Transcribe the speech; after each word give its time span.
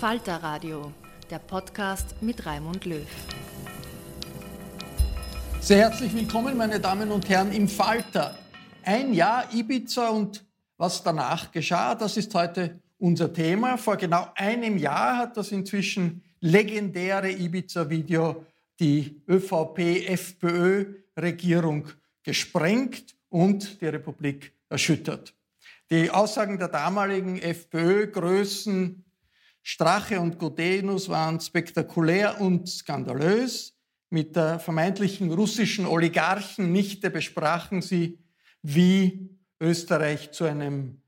Falter 0.00 0.42
Radio, 0.42 0.90
der 1.28 1.38
Podcast 1.40 2.22
mit 2.22 2.46
Raimund 2.46 2.86
Löw. 2.86 3.04
Sehr 5.60 5.76
herzlich 5.76 6.14
willkommen, 6.14 6.56
meine 6.56 6.80
Damen 6.80 7.10
und 7.10 7.28
Herren, 7.28 7.52
im 7.52 7.68
Falter. 7.68 8.34
Ein 8.82 9.12
Jahr 9.12 9.52
Ibiza 9.52 10.08
und 10.08 10.42
was 10.78 11.02
danach 11.02 11.52
geschah, 11.52 11.94
das 11.94 12.16
ist 12.16 12.34
heute 12.34 12.80
unser 12.98 13.30
Thema. 13.30 13.76
Vor 13.76 13.98
genau 13.98 14.28
einem 14.36 14.78
Jahr 14.78 15.18
hat 15.18 15.36
das 15.36 15.52
inzwischen 15.52 16.22
legendäre 16.40 17.30
Ibiza-Video 17.30 18.46
die 18.80 19.20
ÖVP-FPÖ-Regierung 19.28 21.88
gesprengt 22.22 23.16
und 23.28 23.82
die 23.82 23.88
Republik 23.88 24.54
erschüttert. 24.70 25.34
Die 25.90 26.10
Aussagen 26.10 26.58
der 26.58 26.68
damaligen 26.68 27.38
FPÖ-Größen 27.38 29.04
Strache 29.62 30.20
und 30.20 30.38
Godenus 30.38 31.08
waren 31.08 31.40
spektakulär 31.40 32.40
und 32.40 32.68
skandalös. 32.68 33.76
Mit 34.10 34.34
der 34.34 34.58
vermeintlichen 34.58 35.32
russischen 35.32 35.86
Oligarchennichte 35.86 37.10
besprachen 37.10 37.82
sie, 37.82 38.18
wie 38.62 39.38
Österreich 39.60 40.32
zu 40.32 40.44
einem 40.44 41.02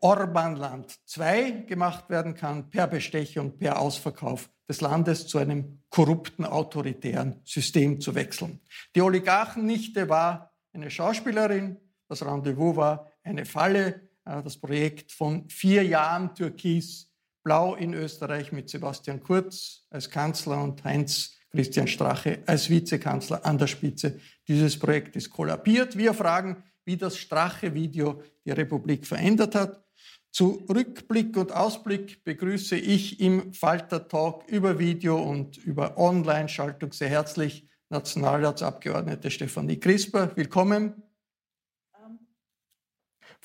Orbanland 0.00 0.98
2 1.06 1.64
gemacht 1.68 2.10
werden 2.10 2.34
kann, 2.34 2.70
per 2.70 2.86
Bestechung, 2.86 3.58
per 3.58 3.78
Ausverkauf 3.78 4.50
des 4.68 4.80
Landes 4.80 5.26
zu 5.26 5.38
einem 5.38 5.82
korrupten, 5.90 6.44
autoritären 6.44 7.40
System 7.44 8.00
zu 8.00 8.14
wechseln. 8.14 8.60
Die 8.96 9.02
Oligarchennichte 9.02 10.08
war 10.08 10.52
eine 10.72 10.90
Schauspielerin, 10.90 11.76
das 12.08 12.24
Rendezvous 12.24 12.76
war 12.76 13.12
eine 13.22 13.44
Falle, 13.44 14.08
äh, 14.24 14.42
das 14.42 14.56
Projekt 14.56 15.12
von 15.12 15.48
vier 15.48 15.84
Jahren 15.84 16.34
Türkis 16.34 17.11
Blau 17.42 17.74
in 17.74 17.94
Österreich 17.94 18.52
mit 18.52 18.68
Sebastian 18.68 19.22
Kurz 19.22 19.86
als 19.90 20.10
Kanzler 20.10 20.62
und 20.62 20.82
Heinz 20.84 21.36
Christian 21.50 21.86
Strache 21.86 22.42
als 22.46 22.70
Vizekanzler 22.70 23.44
an 23.44 23.58
der 23.58 23.66
Spitze 23.66 24.18
dieses 24.48 24.78
Projektes 24.78 25.28
kollabiert. 25.28 25.96
Wir 25.98 26.14
fragen, 26.14 26.62
wie 26.84 26.96
das 26.96 27.18
Strache-Video 27.18 28.22
die 28.44 28.52
Republik 28.52 29.06
verändert 29.06 29.54
hat. 29.54 29.84
Zu 30.30 30.64
Rückblick 30.68 31.36
und 31.36 31.52
Ausblick 31.52 32.24
begrüße 32.24 32.76
ich 32.76 33.20
im 33.20 33.52
Falter 33.52 34.08
Talk 34.08 34.48
über 34.48 34.78
Video 34.78 35.22
und 35.22 35.58
über 35.58 35.98
Online-Schaltung 35.98 36.92
sehr 36.92 37.10
herzlich 37.10 37.68
Nationalratsabgeordnete 37.90 39.30
Stefanie 39.30 39.78
Crisper. 39.78 40.34
Willkommen. 40.34 41.02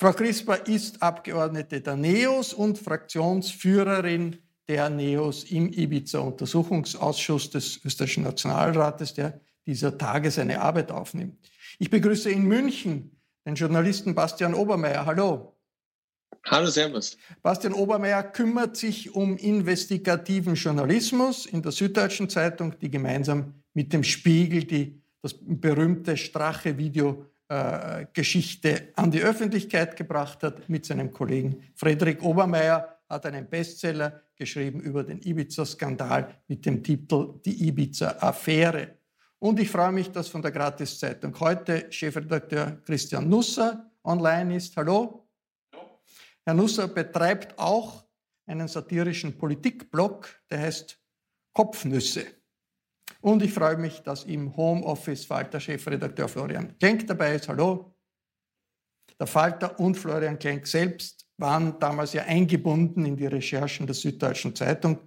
Frau 0.00 0.12
Crisper 0.12 0.64
ist 0.68 1.02
Abgeordnete 1.02 1.80
der 1.80 1.96
NEOS 1.96 2.54
und 2.54 2.78
Fraktionsführerin 2.78 4.36
der 4.68 4.90
NEOS 4.90 5.42
im 5.50 5.72
Ibiza-Untersuchungsausschuss 5.72 7.50
des 7.50 7.84
österreichischen 7.84 8.22
Nationalrates, 8.22 9.14
der 9.14 9.40
dieser 9.66 9.98
Tage 9.98 10.30
seine 10.30 10.60
Arbeit 10.60 10.92
aufnimmt. 10.92 11.50
Ich 11.80 11.90
begrüße 11.90 12.30
in 12.30 12.44
München 12.44 13.20
den 13.44 13.56
Journalisten 13.56 14.14
Bastian 14.14 14.54
Obermeier. 14.54 15.04
Hallo. 15.04 15.56
Hallo, 16.44 16.68
Servus. 16.68 17.18
Bastian 17.42 17.74
Obermeier 17.74 18.22
kümmert 18.22 18.76
sich 18.76 19.16
um 19.16 19.36
investigativen 19.36 20.54
Journalismus 20.54 21.44
in 21.44 21.60
der 21.60 21.72
Süddeutschen 21.72 22.28
Zeitung, 22.28 22.78
die 22.78 22.88
gemeinsam 22.88 23.64
mit 23.74 23.92
dem 23.92 24.04
Spiegel 24.04 24.62
die, 24.62 25.02
das 25.22 25.34
berühmte 25.40 26.16
Strache-Video 26.16 27.26
äh, 27.48 28.06
Geschichte 28.12 28.92
an 28.96 29.10
die 29.10 29.22
Öffentlichkeit 29.22 29.96
gebracht 29.96 30.42
hat 30.42 30.68
mit 30.68 30.84
seinem 30.84 31.12
Kollegen 31.12 31.62
Friedrich 31.74 32.20
Obermeier, 32.22 32.98
hat 33.08 33.24
einen 33.26 33.48
Bestseller 33.48 34.20
geschrieben 34.36 34.80
über 34.80 35.02
den 35.02 35.20
Ibiza-Skandal 35.20 36.42
mit 36.46 36.66
dem 36.66 36.82
Titel 36.82 37.40
Die 37.44 37.68
Ibiza-Affäre. 37.68 38.98
Und 39.38 39.60
ich 39.60 39.70
freue 39.70 39.92
mich, 39.92 40.10
dass 40.10 40.28
von 40.28 40.42
der 40.42 40.50
Gratiszeitung 40.50 41.38
heute 41.40 41.86
Chefredakteur 41.90 42.82
Christian 42.84 43.28
Nusser 43.28 43.90
online 44.04 44.56
ist. 44.56 44.76
Hallo. 44.76 45.26
Hallo. 45.72 46.00
Herr 46.44 46.54
Nusser 46.54 46.88
betreibt 46.88 47.58
auch 47.58 48.04
einen 48.46 48.68
satirischen 48.68 49.36
Politikblog, 49.36 50.28
der 50.50 50.60
heißt 50.60 50.98
Kopfnüsse. 51.52 52.37
Und 53.20 53.42
ich 53.42 53.52
freue 53.52 53.76
mich, 53.76 54.00
dass 54.00 54.24
im 54.24 54.56
Homeoffice 54.56 55.24
Falter-Chefredakteur 55.24 56.28
Florian 56.28 56.76
Klenk 56.78 57.06
dabei 57.06 57.34
ist. 57.34 57.48
Hallo. 57.48 57.94
Der 59.18 59.26
Falter 59.26 59.78
und 59.80 59.96
Florian 59.96 60.38
Klenk 60.38 60.66
selbst 60.66 61.26
waren 61.36 61.78
damals 61.78 62.12
ja 62.12 62.22
eingebunden 62.22 63.04
in 63.04 63.16
die 63.16 63.26
Recherchen 63.26 63.86
der 63.86 63.94
Süddeutschen 63.94 64.54
Zeitung. 64.54 64.98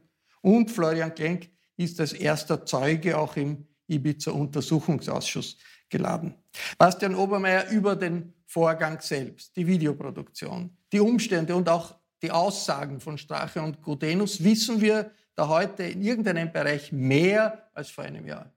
Und 0.41 0.71
Florian 0.71 1.13
Klenk 1.13 1.49
ist 1.77 1.99
als 1.99 2.13
erster 2.13 2.65
Zeuge 2.65 3.17
auch 3.17 3.35
im 3.35 3.67
Ibiza-Untersuchungsausschuss 3.87 5.57
geladen. 5.89 6.35
Bastian 6.77 7.15
Obermeier 7.15 7.69
über 7.69 7.95
den 7.95 8.33
Vorgang 8.45 8.99
selbst, 9.01 9.55
die 9.55 9.67
Videoproduktion, 9.67 10.75
die 10.91 10.99
Umstände 10.99 11.55
und 11.55 11.69
auch 11.69 11.95
die 12.21 12.31
Aussagen 12.31 12.99
von 12.99 13.17
Strache 13.17 13.61
und 13.61 13.81
Gudenus 13.81 14.43
wissen 14.43 14.81
wir 14.81 15.11
da 15.35 15.47
heute 15.47 15.83
in 15.83 16.01
irgendeinem 16.01 16.51
Bereich 16.51 16.91
mehr 16.91 17.69
als 17.73 17.89
vor 17.89 18.03
einem 18.03 18.27
Jahr? 18.27 18.53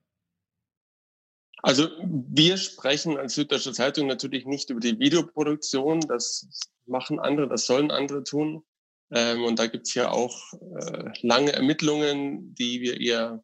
Also 1.63 1.89
wir 2.03 2.59
sprechen 2.59 3.17
als 3.17 3.37
Süddeutsche 3.37 3.73
Zeitung 3.73 4.07
natürlich 4.07 4.45
nicht 4.45 4.69
über 4.69 4.81
die 4.81 4.99
Videoproduktion. 4.99 6.01
Das 6.01 6.47
machen 6.85 7.19
andere, 7.19 7.49
das 7.49 7.65
sollen 7.65 7.91
andere 7.91 8.23
tun. 8.23 8.63
Ähm, 9.11 9.45
und 9.45 9.59
da 9.59 9.67
gibt 9.67 9.87
es 9.87 9.95
ja 9.95 10.11
auch 10.11 10.53
äh, 10.53 11.11
lange 11.23 11.53
Ermittlungen, 11.53 12.55
die 12.55 12.81
wir 12.83 13.01
eher 13.01 13.43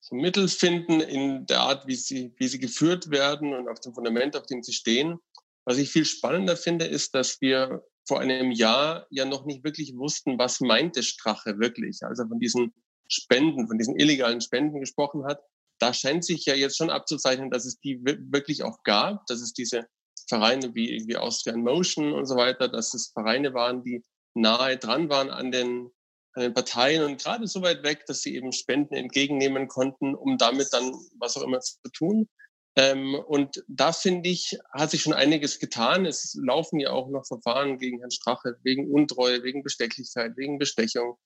so 0.00 0.14
mittel 0.14 0.46
finden 0.46 1.00
in 1.00 1.46
der 1.46 1.60
Art, 1.60 1.86
wie 1.86 1.96
sie, 1.96 2.34
wie 2.36 2.46
sie 2.46 2.58
geführt 2.58 3.10
werden 3.10 3.52
und 3.54 3.68
auf 3.68 3.80
dem 3.80 3.94
Fundament, 3.94 4.36
auf 4.36 4.46
dem 4.46 4.62
sie 4.62 4.72
stehen. 4.72 5.18
Was 5.64 5.78
ich 5.78 5.90
viel 5.90 6.04
spannender 6.04 6.56
finde, 6.56 6.84
ist, 6.84 7.14
dass 7.14 7.40
wir 7.40 7.84
vor 8.06 8.20
einem 8.20 8.50
Jahr 8.50 9.06
ja 9.10 9.24
noch 9.24 9.44
nicht 9.44 9.64
wirklich 9.64 9.94
wussten, 9.96 10.38
was 10.38 10.60
meinte 10.60 11.02
Strache 11.02 11.58
wirklich. 11.58 12.00
Also 12.02 12.26
von 12.26 12.38
diesen 12.38 12.72
Spenden, 13.08 13.68
von 13.68 13.78
diesen 13.78 13.98
illegalen 13.98 14.40
Spenden 14.40 14.80
gesprochen 14.80 15.24
hat. 15.24 15.40
Da 15.78 15.92
scheint 15.92 16.24
sich 16.24 16.44
ja 16.46 16.54
jetzt 16.54 16.76
schon 16.76 16.90
abzuzeichnen, 16.90 17.50
dass 17.50 17.64
es 17.64 17.78
die 17.80 18.00
wirklich 18.04 18.62
auch 18.62 18.82
gab, 18.84 19.26
dass 19.26 19.40
es 19.40 19.52
diese 19.52 19.86
Vereine 20.28 20.74
wie, 20.74 21.04
wie 21.06 21.16
Austrian 21.16 21.62
Motion 21.62 22.12
und 22.12 22.26
so 22.26 22.36
weiter, 22.36 22.68
dass 22.68 22.94
es 22.94 23.12
Vereine 23.12 23.52
waren, 23.54 23.82
die 23.82 24.02
nahe 24.34 24.78
dran 24.78 25.08
waren 25.10 25.30
an 25.30 25.50
den, 25.50 25.90
an 26.34 26.42
den 26.42 26.54
Parteien 26.54 27.04
und 27.04 27.22
gerade 27.22 27.46
so 27.46 27.62
weit 27.62 27.82
weg, 27.82 28.06
dass 28.06 28.22
sie 28.22 28.34
eben 28.34 28.52
Spenden 28.52 28.94
entgegennehmen 28.94 29.68
konnten, 29.68 30.14
um 30.14 30.38
damit 30.38 30.68
dann 30.72 30.94
was 31.18 31.36
auch 31.36 31.42
immer 31.42 31.60
zu 31.60 31.76
tun. 31.92 32.28
Ähm, 32.74 33.14
und 33.14 33.62
da 33.68 33.92
finde 33.92 34.30
ich, 34.30 34.58
hat 34.72 34.90
sich 34.90 35.02
schon 35.02 35.12
einiges 35.12 35.58
getan. 35.58 36.06
Es 36.06 36.38
laufen 36.42 36.80
ja 36.80 36.90
auch 36.90 37.08
noch 37.10 37.26
Verfahren 37.26 37.78
gegen 37.78 37.98
Herrn 37.98 38.10
Strache 38.10 38.56
wegen 38.62 38.90
Untreue, 38.90 39.42
wegen 39.42 39.62
Bestechlichkeit, 39.62 40.36
wegen 40.36 40.58
Bestechung 40.58 41.18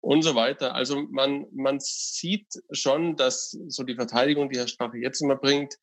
und 0.00 0.22
so 0.22 0.34
weiter. 0.34 0.74
Also 0.74 1.02
man, 1.10 1.46
man 1.52 1.78
sieht 1.80 2.48
schon, 2.72 3.16
dass 3.16 3.56
so 3.68 3.82
die 3.82 3.94
Verteidigung, 3.94 4.50
die 4.50 4.58
Herr 4.58 4.68
Strache 4.68 4.98
jetzt 4.98 5.22
immer 5.22 5.36
bringt, 5.36 5.76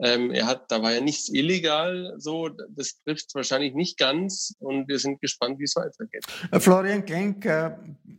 ähm, 0.00 0.32
er 0.32 0.46
hat, 0.46 0.72
da 0.72 0.82
war 0.82 0.92
ja 0.92 1.00
nichts 1.00 1.28
illegal, 1.28 2.14
so, 2.18 2.48
das 2.48 3.00
trifft 3.04 3.32
wahrscheinlich 3.34 3.74
nicht 3.74 3.96
ganz 3.96 4.56
und 4.58 4.88
wir 4.88 4.98
sind 4.98 5.20
gespannt, 5.20 5.60
wie 5.60 5.64
es 5.64 5.76
weitergeht. 5.76 6.24
Äh, 6.50 6.58
Florian 6.58 7.04
Klenk, 7.04 7.44
äh, 7.44 7.76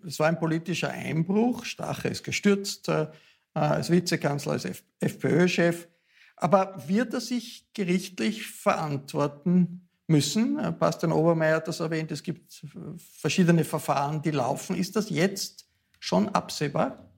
es 0.08 0.18
war 0.20 0.28
ein 0.28 0.40
politischer 0.40 0.90
Einbruch, 0.90 1.66
Strache 1.66 2.08
ist 2.08 2.24
gestürzt, 2.24 2.88
äh, 2.88 3.08
als 3.54 3.90
Vizekanzler, 3.90 4.54
als 4.54 4.68
FPÖ-Chef. 5.00 5.88
Aber 6.36 6.88
wird 6.88 7.14
er 7.14 7.22
sich 7.22 7.66
gerichtlich 7.74 8.46
verantworten 8.46 9.88
müssen? 10.08 10.58
Bastian 10.78 11.12
Obermeier 11.14 11.58
hat 11.58 11.68
das 11.68 11.80
erwähnt, 11.80 12.12
es 12.12 12.24
gibt 12.24 12.62
verschiedene 12.98 13.64
Verfahren, 13.64 14.22
die 14.22 14.32
laufen. 14.32 14.76
Ist 14.76 14.96
das 14.96 15.10
jetzt 15.10 15.66
schon 16.00 16.30
absehbar? 16.30 17.10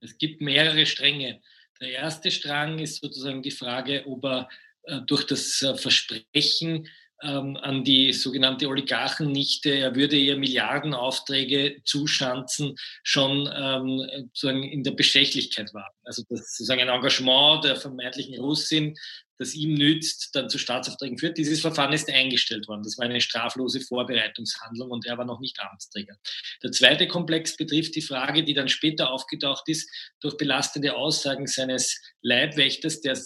Es 0.00 0.16
gibt 0.18 0.40
mehrere 0.40 0.86
Stränge. 0.86 1.40
Der 1.80 1.90
erste 1.90 2.30
Strang 2.30 2.78
ist 2.78 3.02
sozusagen 3.02 3.42
die 3.42 3.50
Frage, 3.50 4.04
ob 4.06 4.24
er 4.24 4.48
äh, 4.84 5.00
durch 5.02 5.26
das 5.26 5.60
äh, 5.62 5.76
Versprechen 5.76 6.88
ähm, 7.22 7.56
an 7.56 7.84
die 7.84 8.12
sogenannte 8.12 8.68
Oligarchennichte, 8.68 9.70
er 9.70 9.94
würde 9.94 10.16
ihr 10.16 10.36
Milliardenaufträge 10.36 11.82
zuschanzen, 11.84 12.76
schon 13.02 13.48
ähm, 13.54 14.02
in 14.42 14.84
der 14.84 14.92
Bestechlichkeit 14.92 15.72
war. 15.72 15.95
Also 16.06 16.22
das 16.28 16.52
sozusagen 16.52 16.80
ein 16.80 16.88
Engagement 16.88 17.64
der 17.64 17.76
vermeintlichen 17.76 18.40
Russin 18.40 18.96
das 19.38 19.54
ihm 19.54 19.74
nützt, 19.74 20.30
dann 20.34 20.48
zu 20.48 20.58
Staatsaufträgen 20.58 21.18
führt. 21.18 21.38
Dieses 21.38 21.60
Verfahren 21.60 21.92
ist 21.92 22.10
eingestellt 22.10 22.68
worden. 22.68 22.82
Das 22.82 22.98
war 22.98 23.04
eine 23.04 23.20
straflose 23.20 23.80
Vorbereitungshandlung 23.80 24.90
und 24.90 25.06
er 25.06 25.18
war 25.18 25.24
noch 25.24 25.40
nicht 25.40 25.60
Amtsträger. 25.60 26.16
Der 26.62 26.72
zweite 26.72 27.06
Komplex 27.06 27.56
betrifft 27.56 27.94
die 27.96 28.02
Frage, 28.02 28.44
die 28.44 28.54
dann 28.54 28.68
später 28.68 29.10
aufgetaucht 29.10 29.68
ist, 29.68 29.90
durch 30.20 30.36
belastende 30.36 30.94
Aussagen 30.94 31.46
seines 31.46 32.00
Leibwächters, 32.22 33.00
der 33.00 33.18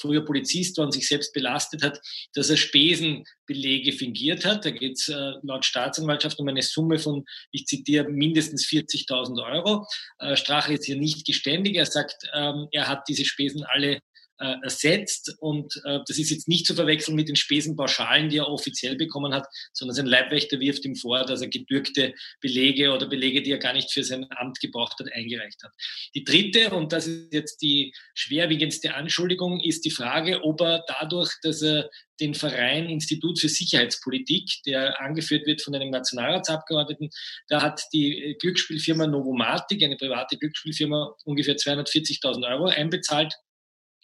früher 0.00 0.24
Polizist 0.24 0.78
war 0.78 0.86
und 0.86 0.92
sich 0.92 1.08
selbst 1.08 1.32
belastet 1.32 1.82
hat, 1.82 2.00
dass 2.34 2.50
er 2.50 2.56
Spesenbelege 3.46 3.92
fingiert 3.92 4.44
hat. 4.44 4.64
Da 4.64 4.70
geht 4.70 4.94
es 4.94 5.08
äh, 5.08 5.32
laut 5.42 5.64
Staatsanwaltschaft 5.64 6.38
um 6.38 6.48
eine 6.48 6.62
Summe 6.62 6.98
von, 6.98 7.24
ich 7.52 7.66
zitiere, 7.66 8.08
mindestens 8.08 8.66
40.000 8.66 9.42
Euro. 9.52 9.86
Äh, 10.18 10.36
Strache 10.36 10.74
ist 10.74 10.84
hier 10.84 10.96
nicht 10.96 11.26
geständig. 11.26 11.76
Er 11.76 11.86
sagt, 11.86 12.16
ähm, 12.34 12.68
er 12.72 12.88
hat 12.88 13.04
diese 13.08 13.24
Spesen 13.24 13.64
alle 13.64 14.00
äh, 14.38 14.54
ersetzt. 14.62 15.34
Und 15.40 15.74
äh, 15.84 16.00
das 16.06 16.18
ist 16.18 16.30
jetzt 16.30 16.48
nicht 16.48 16.66
zu 16.66 16.74
verwechseln 16.74 17.14
mit 17.14 17.28
den 17.28 17.36
Spesenpauschalen, 17.36 18.28
die 18.28 18.38
er 18.38 18.48
offiziell 18.48 18.96
bekommen 18.96 19.34
hat, 19.34 19.46
sondern 19.72 19.94
sein 19.94 20.06
Leibwächter 20.06 20.60
wirft 20.60 20.84
ihm 20.84 20.96
vor, 20.96 21.24
dass 21.24 21.40
er 21.40 21.48
gedürkte 21.48 22.14
Belege 22.40 22.92
oder 22.92 23.08
Belege, 23.08 23.42
die 23.42 23.52
er 23.52 23.58
gar 23.58 23.72
nicht 23.72 23.92
für 23.92 24.04
sein 24.04 24.26
Amt 24.30 24.60
gebraucht 24.60 24.98
hat, 24.98 25.12
eingereicht 25.12 25.62
hat. 25.62 25.72
Die 26.14 26.24
dritte, 26.24 26.70
und 26.70 26.92
das 26.92 27.06
ist 27.06 27.32
jetzt 27.32 27.62
die 27.62 27.92
schwerwiegendste 28.14 28.94
Anschuldigung, 28.94 29.60
ist 29.60 29.84
die 29.84 29.90
Frage, 29.90 30.42
ob 30.42 30.60
er 30.60 30.84
dadurch, 30.86 31.32
dass 31.42 31.62
er 31.62 31.90
den 32.20 32.34
Verein 32.34 32.88
Institut 32.88 33.38
für 33.38 33.48
Sicherheitspolitik, 33.48 34.48
der 34.64 35.00
angeführt 35.00 35.46
wird 35.46 35.60
von 35.60 35.74
einem 35.74 35.90
Nationalratsabgeordneten. 35.90 37.10
Da 37.48 37.62
hat 37.62 37.82
die 37.92 38.36
Glücksspielfirma 38.40 39.06
Novomatic, 39.06 39.82
eine 39.82 39.96
private 39.96 40.38
Glücksspielfirma, 40.38 41.14
ungefähr 41.24 41.56
240.000 41.56 42.48
Euro 42.48 42.66
einbezahlt 42.66 43.34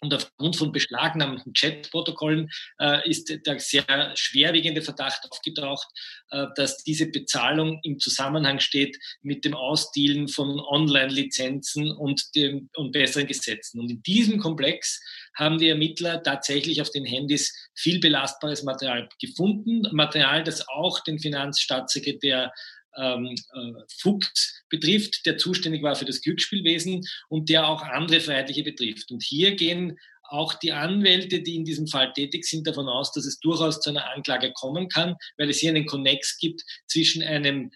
und 0.02 0.12
aufgrund 0.12 0.56
von 0.56 0.72
beschlagnahmten 0.72 1.52
Chatprotokollen 1.52 2.50
äh, 2.78 3.08
ist 3.08 3.32
der 3.46 3.58
sehr 3.60 4.12
schwerwiegende 4.14 4.82
Verdacht 4.82 5.26
aufgetaucht, 5.30 5.86
äh, 6.30 6.46
dass 6.56 6.82
diese 6.82 7.06
Bezahlung 7.06 7.78
im 7.84 7.98
Zusammenhang 7.98 8.58
steht 8.58 8.98
mit 9.22 9.44
dem 9.44 9.54
Ausdealen 9.54 10.26
von 10.28 10.58
Online-Lizenzen 10.58 11.90
und, 11.92 12.34
dem, 12.34 12.68
und 12.76 12.90
besseren 12.92 13.28
Gesetzen. 13.28 13.80
Und 13.80 13.90
in 13.90 14.02
diesem 14.02 14.40
Komplex 14.40 15.00
haben 15.36 15.58
die 15.58 15.68
Ermittler 15.68 16.22
tatsächlich 16.22 16.82
auf 16.82 16.90
den 16.90 17.04
Handys 17.04 17.70
viel 17.74 18.00
belastbares 18.00 18.64
Material 18.64 19.08
gefunden. 19.20 19.82
Material, 19.92 20.42
das 20.42 20.68
auch 20.68 21.00
den 21.04 21.20
Finanzstaatssekretär 21.20 22.52
ähm, 22.96 23.34
äh, 23.54 23.82
Fuchs 24.00 24.62
betrifft, 24.68 25.26
der 25.26 25.38
zuständig 25.38 25.82
war 25.82 25.94
für 25.94 26.04
das 26.04 26.20
Glücksspielwesen 26.22 27.02
und 27.28 27.48
der 27.48 27.66
auch 27.66 27.82
andere 27.82 28.20
Freiheitliche 28.20 28.62
betrifft. 28.62 29.10
Und 29.10 29.22
hier 29.22 29.54
gehen 29.54 29.98
auch 30.22 30.54
die 30.54 30.72
Anwälte, 30.72 31.42
die 31.42 31.56
in 31.56 31.64
diesem 31.64 31.86
Fall 31.86 32.12
tätig 32.14 32.44
sind, 32.44 32.66
davon 32.66 32.88
aus, 32.88 33.12
dass 33.12 33.26
es 33.26 33.38
durchaus 33.40 33.80
zu 33.80 33.90
einer 33.90 34.10
Anklage 34.12 34.52
kommen 34.54 34.88
kann, 34.88 35.16
weil 35.36 35.50
es 35.50 35.58
hier 35.58 35.70
einen 35.70 35.86
Konnex 35.86 36.38
gibt 36.38 36.62
zwischen 36.86 37.22
einem 37.22 37.70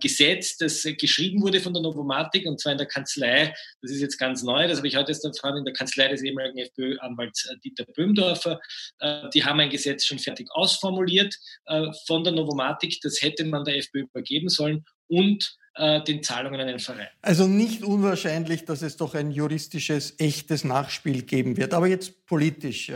Gesetz, 0.00 0.56
das 0.56 0.84
äh, 0.84 0.94
geschrieben 0.94 1.42
wurde 1.42 1.60
von 1.60 1.72
der 1.72 1.82
Novomatic 1.82 2.46
und 2.46 2.60
zwar 2.60 2.72
in 2.72 2.78
der 2.78 2.86
Kanzlei, 2.86 3.52
das 3.82 3.90
ist 3.90 4.00
jetzt 4.00 4.18
ganz 4.18 4.42
neu, 4.42 4.68
das 4.68 4.78
habe 4.78 4.88
ich 4.88 4.96
heute 4.96 5.10
erst 5.10 5.24
erfahren, 5.24 5.56
in 5.56 5.64
der 5.64 5.74
Kanzlei 5.74 6.08
des 6.08 6.22
ehemaligen 6.22 6.58
FPÖ-Anwalts 6.58 7.46
äh, 7.46 7.56
Dieter 7.64 7.84
Böhmdorfer. 7.84 8.60
Äh, 9.00 9.28
die 9.30 9.44
haben 9.44 9.58
ein 9.60 9.70
Gesetz 9.70 10.06
schon 10.06 10.18
fertig 10.18 10.48
ausformuliert 10.52 11.34
äh, 11.66 11.86
von 12.06 12.22
der 12.22 12.32
Novomatic, 12.32 13.00
das 13.02 13.20
hätte 13.20 13.44
man 13.44 13.64
der 13.64 13.76
FPÖ 13.78 14.02
übergeben 14.02 14.48
sollen 14.48 14.84
und 15.08 15.56
äh, 15.74 16.02
den 16.04 16.22
Zahlungen 16.22 16.60
an 16.60 16.68
den 16.68 16.78
Verein. 16.78 17.08
Also 17.22 17.48
nicht 17.48 17.82
unwahrscheinlich, 17.82 18.64
dass 18.64 18.82
es 18.82 18.96
doch 18.96 19.14
ein 19.14 19.32
juristisches, 19.32 20.14
echtes 20.18 20.62
Nachspiel 20.62 21.22
geben 21.22 21.56
wird. 21.56 21.74
Aber 21.74 21.88
jetzt 21.88 22.26
politisch, 22.26 22.92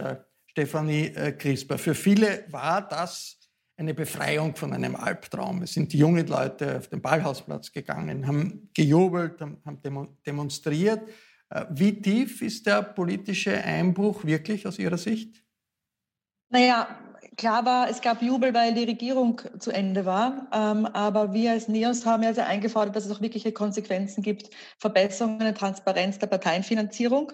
Stefanie 0.47 1.13
Crisper. 1.39 1.79
Für 1.79 1.95
viele 1.95 2.45
war 2.51 2.87
das 2.87 3.39
eine 3.79 3.95
Befreiung 3.95 4.57
von 4.57 4.73
einem 4.73 4.97
Albtraum. 4.97 5.63
Es 5.63 5.73
sind 5.73 5.93
die 5.93 5.99
jungen 5.99 6.27
Leute 6.27 6.79
auf 6.79 6.89
den 6.89 7.01
Ballhausplatz 7.01 7.73
gegangen, 7.73 8.27
haben 8.27 8.69
gejubelt, 8.75 9.41
haben 9.41 9.81
demonstriert. 10.27 11.09
Äh, 11.51 11.65
wie 11.71 12.03
tief 12.03 12.43
ist 12.43 12.67
der 12.67 12.83
politische 12.83 13.57
Einbruch 13.57 14.25
wirklich 14.25 14.67
aus 14.67 14.81
Ihrer 14.81 14.99
Sicht? 14.99 15.45
Naja, 16.51 16.89
klar 17.39 17.65
war, 17.65 17.89
es 17.89 18.03
gab 18.03 18.21
Jubel, 18.21 18.53
weil 18.53 18.75
die 18.75 18.85
Regierung 18.85 19.41
zu 19.59 19.71
Ende 19.71 20.05
war. 20.05 20.49
Ähm, 20.53 20.85
aber 20.87 21.33
wir 21.33 21.53
als 21.53 21.69
NEOS 21.69 22.05
haben 22.05 22.23
ja 22.23 22.35
sehr 22.35 22.47
eingefordert, 22.47 22.95
dass 22.95 23.07
es 23.07 23.17
auch 23.17 23.23
wirkliche 23.23 23.53
Konsequenzen 23.53 24.23
gibt. 24.23 24.51
Verbesserungen 24.79 25.47
in 25.47 25.55
Transparenz 25.55 26.19
der 26.19 26.27
Parteienfinanzierung 26.27 27.33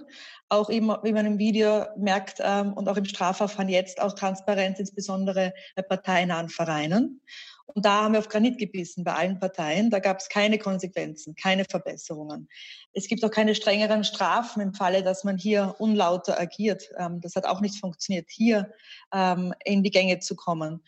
auch 0.48 0.70
eben, 0.70 0.88
wie 1.02 1.12
man 1.12 1.26
im 1.26 1.38
Video 1.38 1.86
merkt 1.96 2.38
ähm, 2.40 2.74
und 2.74 2.88
auch 2.88 2.96
im 2.96 3.04
Strafverfahren 3.04 3.68
jetzt 3.68 4.00
auch 4.00 4.12
Transparenz, 4.12 4.78
insbesondere 4.78 5.54
bei 5.74 5.82
parteinahen 5.82 6.48
Vereinen. 6.48 7.20
Und 7.66 7.84
da 7.84 8.02
haben 8.02 8.12
wir 8.12 8.18
auf 8.18 8.28
Granit 8.28 8.58
gebissen 8.58 9.04
bei 9.04 9.14
allen 9.14 9.38
Parteien. 9.38 9.90
Da 9.90 9.98
gab 9.98 10.18
es 10.18 10.28
keine 10.28 10.58
Konsequenzen, 10.58 11.34
keine 11.34 11.64
Verbesserungen. 11.64 12.48
Es 12.92 13.08
gibt 13.08 13.24
auch 13.24 13.30
keine 13.30 13.54
strengeren 13.54 14.04
Strafen 14.04 14.60
im 14.60 14.74
Falle, 14.74 15.02
dass 15.02 15.24
man 15.24 15.38
hier 15.38 15.74
unlauter 15.78 16.38
agiert. 16.38 16.90
Ähm, 16.98 17.20
das 17.20 17.34
hat 17.36 17.46
auch 17.46 17.60
nicht 17.60 17.80
funktioniert, 17.80 18.28
hier 18.28 18.70
ähm, 19.12 19.54
in 19.64 19.82
die 19.82 19.90
Gänge 19.90 20.18
zu 20.18 20.36
kommen. 20.36 20.82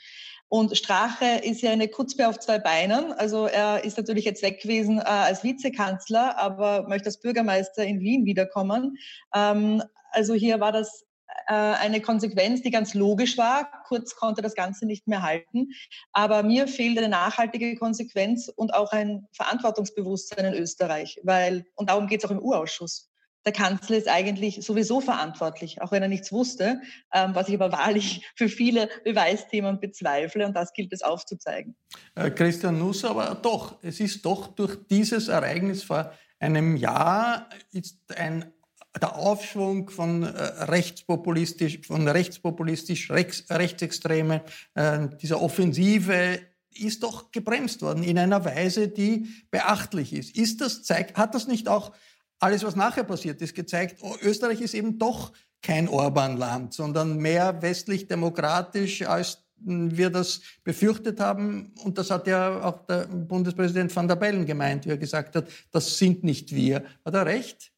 Und 0.49 0.77
Strache 0.77 1.41
ist 1.43 1.63
ja 1.63 1.73
eine 1.73 1.89
Kutzbe 1.89 2.29
auf 2.29 2.39
zwei 2.39 2.59
Beinen. 2.59 3.13
Also 3.13 3.47
er 3.47 3.83
ist 3.83 3.97
natürlich 3.97 4.25
jetzt 4.25 4.43
weg 4.43 4.61
gewesen 4.61 4.99
äh, 4.99 5.03
als 5.03 5.43
Vizekanzler, 5.43 6.39
aber 6.39 6.87
möchte 6.89 7.07
als 7.07 7.21
Bürgermeister 7.21 7.85
in 7.85 8.01
Wien 8.01 8.27
wiederkommen. 8.27 8.97
Ähm, 9.35 9.83
also 10.13 10.35
hier 10.35 10.61
war 10.61 10.73
das 10.73 11.06
äh, 11.47 11.53
eine 11.53 12.01
Konsequenz, 12.01 12.63
die 12.63 12.71
ganz 12.71 12.95
logisch 12.95 13.39
war. 13.39 13.71
Kurz 13.87 14.17
konnte 14.17 14.43
das 14.43 14.55
Ganze 14.55 14.87
nicht 14.87 15.07
mehr 15.07 15.23
halten. 15.23 15.69
Aber 16.13 16.43
mir 16.43 16.69
fehlt 16.69 16.99
eine 16.99 17.09
nachhaltige 17.09 17.77
Konsequenz 17.77 18.49
und 18.49 18.75
auch 18.75 18.93
ein 18.93 19.27
Verantwortungsbewusstsein 19.33 20.53
in 20.53 20.55
Österreich, 20.55 21.21
weil, 21.23 21.65
und 21.75 21.91
darum 21.91 22.07
geht 22.07 22.23
es 22.23 22.27
auch 22.27 22.33
im 22.33 22.41
Urausschuss 22.41 23.11
der 23.47 23.53
Kanzler 23.53 23.97
ist 23.97 24.09
eigentlich 24.09 24.67
sowieso 24.67 25.01
verantwortlich, 25.01 25.81
auch 25.81 25.93
wenn 25.93 26.03
er 26.03 26.09
nichts 26.09 26.33
wusste, 26.33 26.81
ähm, 27.15 27.35
was 27.35 27.49
ich 27.49 27.55
aber 27.55 27.71
wahrlich 27.79 28.27
für 28.35 28.49
viele 28.49 28.91
Beweisthemen 29.05 29.81
bezweifle 29.81 30.45
und 30.45 30.55
das 30.55 30.73
gilt 30.73 30.93
es 30.93 31.03
aufzuzeigen. 31.03 31.77
Äh, 32.17 32.31
Christian 32.33 32.79
Nuss, 32.79 33.05
aber 33.05 33.37
doch, 33.41 33.79
es 33.83 34.01
ist 34.01 34.25
doch 34.27 34.49
durch 34.49 34.77
dieses 34.91 35.29
Ereignis 35.29 35.85
vor 35.85 36.13
einem 36.39 36.77
Jahr 36.77 37.49
ist 37.73 37.99
ein 38.17 38.53
der 38.99 39.17
Aufschwung 39.17 39.91
von 39.91 40.23
äh, 40.23 40.29
rechtspopulistisch, 40.65 41.81
von 41.87 42.09
rechtspopulistisch, 42.09 43.11
rechts, 43.11 43.45
rechtsextreme, 43.51 44.43
äh, 44.75 45.09
dieser 45.21 45.41
Offensive 45.43 46.41
ist 46.71 47.03
doch 47.03 47.31
gebremst 47.31 47.83
worden 47.83 48.03
in 48.03 48.19
einer 48.19 48.45
Weise, 48.45 48.89
die 48.89 49.29
beachtlich 49.51 50.13
ist. 50.13 50.37
Ist 50.37 50.61
das 50.61 50.83
zeigt, 50.83 51.17
hat 51.17 51.35
das 51.35 51.47
nicht 51.47 51.69
auch 51.69 51.93
alles, 52.39 52.65
was 52.65 52.77
nachher 52.77 53.05
passiert 53.05 53.41
ist, 53.41 53.55
gezeigt, 53.55 53.99
oh, 54.03 54.15
Österreich 54.23 54.61
ist 54.61 54.75
eben 54.75 54.99
doch 54.99 55.33
kein 55.63 55.89
Orban-Land, 55.89 56.75
sondern 56.75 57.17
mehr 57.17 57.63
westlich-demokratisch, 57.63 59.03
als 59.03 59.43
wir 59.59 60.11
das 60.11 60.43
befürchtet 60.63 61.19
haben. 61.19 61.73
Und 61.83 61.97
das 61.97 62.11
hat 62.11 62.27
ja 62.27 62.63
auch 62.63 62.85
der 62.87 63.07
Bundespräsident 63.07 63.95
van 63.95 64.07
der 64.07 64.17
Bellen 64.17 64.45
gemeint, 64.45 64.85
wie 64.85 64.91
er 64.91 64.99
gesagt 64.99 65.35
hat, 65.35 65.47
das 65.71 65.97
sind 65.97 66.25
nicht 66.25 66.55
wir. 66.55 66.85
Hat 67.05 67.15
er 67.15 67.25
recht? 67.25 67.73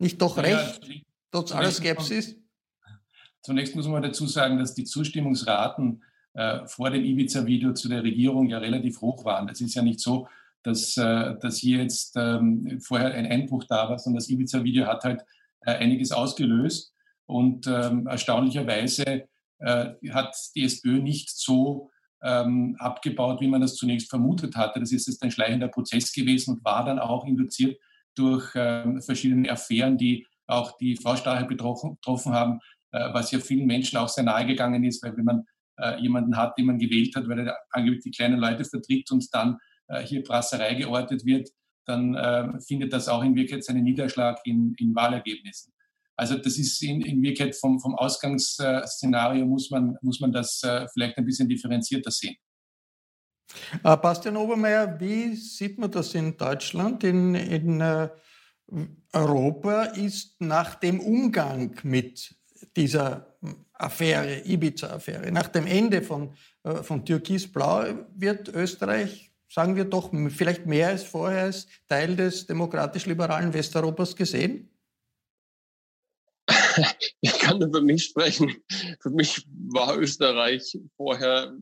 Nicht 0.00 0.20
doch 0.20 0.38
recht, 0.38 0.80
ja, 0.82 0.94
trotz 1.30 1.52
aller 1.52 1.70
Skepsis? 1.70 2.36
Zunächst 3.42 3.76
muss 3.76 3.86
man 3.86 4.02
dazu 4.02 4.26
sagen, 4.26 4.58
dass 4.58 4.74
die 4.74 4.84
Zustimmungsraten 4.84 6.02
äh, 6.32 6.66
vor 6.66 6.88
dem 6.88 7.04
Ibiza-Video 7.04 7.74
zu 7.74 7.88
der 7.88 8.02
Regierung 8.02 8.48
ja 8.48 8.58
relativ 8.58 9.02
hoch 9.02 9.26
waren. 9.26 9.48
Es 9.50 9.60
ist 9.60 9.74
ja 9.74 9.82
nicht 9.82 10.00
so, 10.00 10.26
dass, 10.62 10.96
äh, 10.96 11.36
dass 11.38 11.58
hier 11.58 11.82
jetzt 11.82 12.16
ähm, 12.16 12.80
vorher 12.80 13.12
ein 13.12 13.26
Einbruch 13.26 13.64
da 13.64 13.90
war, 13.90 13.98
sondern 13.98 14.20
das 14.20 14.30
Ibiza-Video 14.30 14.86
hat 14.86 15.04
halt 15.04 15.20
äh, 15.66 15.72
einiges 15.72 16.12
ausgelöst. 16.12 16.94
Und 17.26 17.66
ähm, 17.66 18.06
erstaunlicherweise 18.06 19.28
äh, 19.58 19.86
hat 20.12 20.34
die 20.54 20.64
SPÖ 20.64 21.02
nicht 21.02 21.30
so 21.30 21.90
ähm, 22.22 22.74
abgebaut, 22.78 23.42
wie 23.42 23.48
man 23.48 23.60
das 23.60 23.76
zunächst 23.76 24.08
vermutet 24.08 24.56
hatte. 24.56 24.80
Das 24.80 24.92
ist 24.92 25.08
jetzt 25.08 25.22
ein 25.22 25.30
schleichender 25.30 25.68
Prozess 25.68 26.10
gewesen 26.10 26.54
und 26.54 26.64
war 26.64 26.86
dann 26.86 26.98
auch 26.98 27.26
induziert 27.26 27.78
durch 28.14 28.52
ähm, 28.54 29.00
verschiedene 29.02 29.50
Affären, 29.50 29.96
die 29.96 30.26
auch 30.46 30.76
die 30.78 30.96
Frau 30.96 31.16
Stache 31.16 31.44
betroffen, 31.44 31.96
betroffen 31.96 32.32
haben, 32.32 32.60
äh, 32.92 33.12
was 33.12 33.30
ja 33.30 33.38
vielen 33.38 33.66
Menschen 33.66 33.98
auch 33.98 34.08
sehr 34.08 34.24
nahe 34.24 34.46
gegangen 34.46 34.84
ist, 34.84 35.02
weil 35.02 35.16
wenn 35.16 35.24
man 35.24 35.44
äh, 35.78 36.00
jemanden 36.00 36.36
hat, 36.36 36.58
den 36.58 36.66
man 36.66 36.78
gewählt 36.78 37.14
hat, 37.16 37.28
weil 37.28 37.46
er 37.46 37.56
angeblich 37.70 38.02
die 38.02 38.10
kleinen 38.10 38.38
Leute 38.38 38.64
vertritt 38.64 39.10
und 39.10 39.26
dann 39.32 39.58
äh, 39.88 40.02
hier 40.02 40.22
Prasserei 40.22 40.74
geortet 40.74 41.24
wird, 41.24 41.48
dann 41.86 42.14
äh, 42.14 42.60
findet 42.60 42.92
das 42.92 43.08
auch 43.08 43.22
in 43.22 43.34
Wirklichkeit 43.34 43.64
seinen 43.64 43.84
Niederschlag 43.84 44.38
in, 44.44 44.74
in 44.78 44.94
Wahlergebnissen. 44.94 45.72
Also 46.16 46.36
das 46.36 46.58
ist 46.58 46.82
in, 46.82 47.00
in 47.00 47.22
Wirklichkeit 47.22 47.56
vom, 47.56 47.80
vom 47.80 47.94
Ausgangsszenario 47.94 49.46
muss 49.46 49.70
man, 49.70 49.96
muss 50.02 50.20
man 50.20 50.32
das 50.32 50.62
äh, 50.62 50.86
vielleicht 50.92 51.16
ein 51.16 51.24
bisschen 51.24 51.48
differenzierter 51.48 52.10
sehen. 52.10 52.36
Äh, 53.84 53.96
Bastian 53.96 54.36
Obermeier, 54.36 54.98
wie 55.00 55.34
sieht 55.34 55.78
man 55.78 55.90
das 55.90 56.14
in 56.14 56.36
Deutschland? 56.36 57.04
In, 57.04 57.34
in 57.34 57.80
äh, 57.80 58.08
Europa 59.12 59.84
ist 59.84 60.40
nach 60.40 60.76
dem 60.76 61.00
Umgang 61.00 61.76
mit 61.82 62.34
dieser 62.76 63.36
Affäre, 63.72 64.42
Ibiza-Affäre, 64.44 65.32
nach 65.32 65.48
dem 65.48 65.66
Ende 65.66 66.02
von, 66.02 66.34
äh, 66.62 66.82
von 66.82 67.04
Türkis-Blau 67.04 68.06
wird 68.14 68.48
Österreich, 68.48 69.32
sagen 69.48 69.74
wir 69.74 69.84
doch, 69.84 70.10
vielleicht 70.28 70.66
mehr 70.66 70.88
als 70.88 71.02
vorher 71.02 71.44
als 71.44 71.66
Teil 71.88 72.14
des 72.14 72.46
demokratisch-liberalen 72.46 73.52
Westeuropas 73.52 74.14
gesehen? 74.14 74.68
Ich 77.20 77.38
kann 77.38 77.58
nur 77.58 77.70
für 77.70 77.82
mich 77.82 78.04
sprechen. 78.04 78.54
Für 79.00 79.10
mich 79.10 79.46
war 79.68 79.98
Österreich 79.98 80.78
vorher 80.96 81.52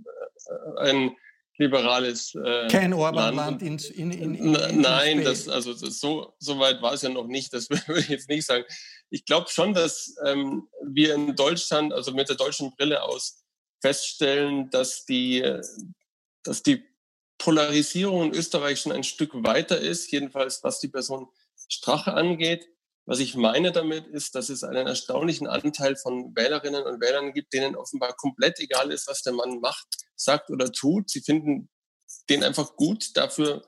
ein 0.77 1.17
liberales 1.59 2.35
äh, 2.37 2.69
Kein 2.69 2.93
Orban-Land 2.93 3.63
in, 3.63 3.79
in, 3.79 4.13
in, 4.13 4.35
in, 4.35 4.81
Nein, 4.81 5.25
das, 5.25 5.49
also 5.49 5.75
das, 5.75 5.99
so, 5.99 6.35
so 6.39 6.59
weit 6.59 6.81
war 6.81 6.95
es 6.95 7.03
ja 7.03 7.09
noch 7.09 7.27
nicht. 7.27 7.53
Das 7.53 7.69
würde 7.71 8.01
ich 8.01 8.09
jetzt 8.09 8.29
nicht 8.29 8.47
sagen. 8.47 8.65
Ich 9.11 9.25
glaube 9.25 9.49
schon, 9.51 9.75
dass 9.75 10.15
ähm, 10.25 10.69
wir 10.85 11.15
in 11.15 11.35
Deutschland, 11.35 11.93
also 11.93 12.13
mit 12.13 12.29
der 12.29 12.37
deutschen 12.37 12.71
Brille 12.77 13.03
aus, 13.03 13.43
feststellen, 13.81 14.71
dass 14.71 15.05
die, 15.05 15.45
dass 16.45 16.63
die 16.63 16.85
Polarisierung 17.39 18.29
in 18.29 18.35
Österreich 18.35 18.81
schon 18.81 18.93
ein 18.93 19.05
Stück 19.05 19.31
weiter 19.35 19.79
ist, 19.79 20.11
jedenfalls 20.11 20.63
was 20.63 20.81
die 20.81 20.89
Person 20.89 21.29
Strache 21.69 22.15
angeht. 22.15 22.69
Was 23.09 23.21
ich 23.21 23.37
meine 23.37 23.73
damit 23.73 24.07
ist, 24.07 24.35
dass 24.35 24.51
es 24.51 24.63
einen 24.63 24.87
erstaunlichen 24.87 25.47
Anteil 25.47 25.97
von 25.97 26.37
Wählerinnen 26.37 26.83
und 26.83 27.01
Wählern 27.01 27.33
gibt, 27.33 27.55
denen 27.55 27.75
offenbar 27.75 28.15
komplett 28.15 28.61
egal 28.61 28.93
ist, 28.93 29.09
was 29.09 29.23
der 29.23 29.33
Mann 29.33 29.61
macht, 29.61 29.87
sagt 30.15 30.51
oder 30.51 30.71
tut. 30.71 31.09
Sie 31.09 31.23
finden 31.23 31.71
den 32.29 32.45
einfach 32.45 32.77
gut 32.77 33.17
dafür, 33.17 33.67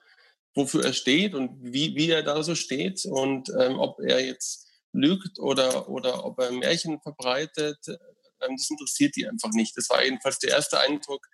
wofür 0.54 0.84
er 0.84 0.92
steht 0.92 1.34
und 1.34 1.56
wie, 1.62 1.94
wie 1.94 2.10
er 2.10 2.22
da 2.22 2.42
so 2.42 2.54
steht 2.54 3.06
und 3.06 3.48
ähm, 3.58 3.78
ob 3.78 3.98
er 4.00 4.22
jetzt 4.22 4.68
lügt 4.92 5.38
oder, 5.38 5.88
oder 5.88 6.26
ob 6.26 6.38
er 6.38 6.52
Märchen 6.52 7.00
verbreitet, 7.00 7.78
ähm, 7.88 8.56
das 8.58 8.68
interessiert 8.68 9.16
die 9.16 9.26
einfach 9.26 9.52
nicht. 9.52 9.74
Das 9.74 9.88
war 9.88 10.04
jedenfalls 10.04 10.38
der 10.38 10.50
erste 10.50 10.80
Eindruck, 10.80 11.26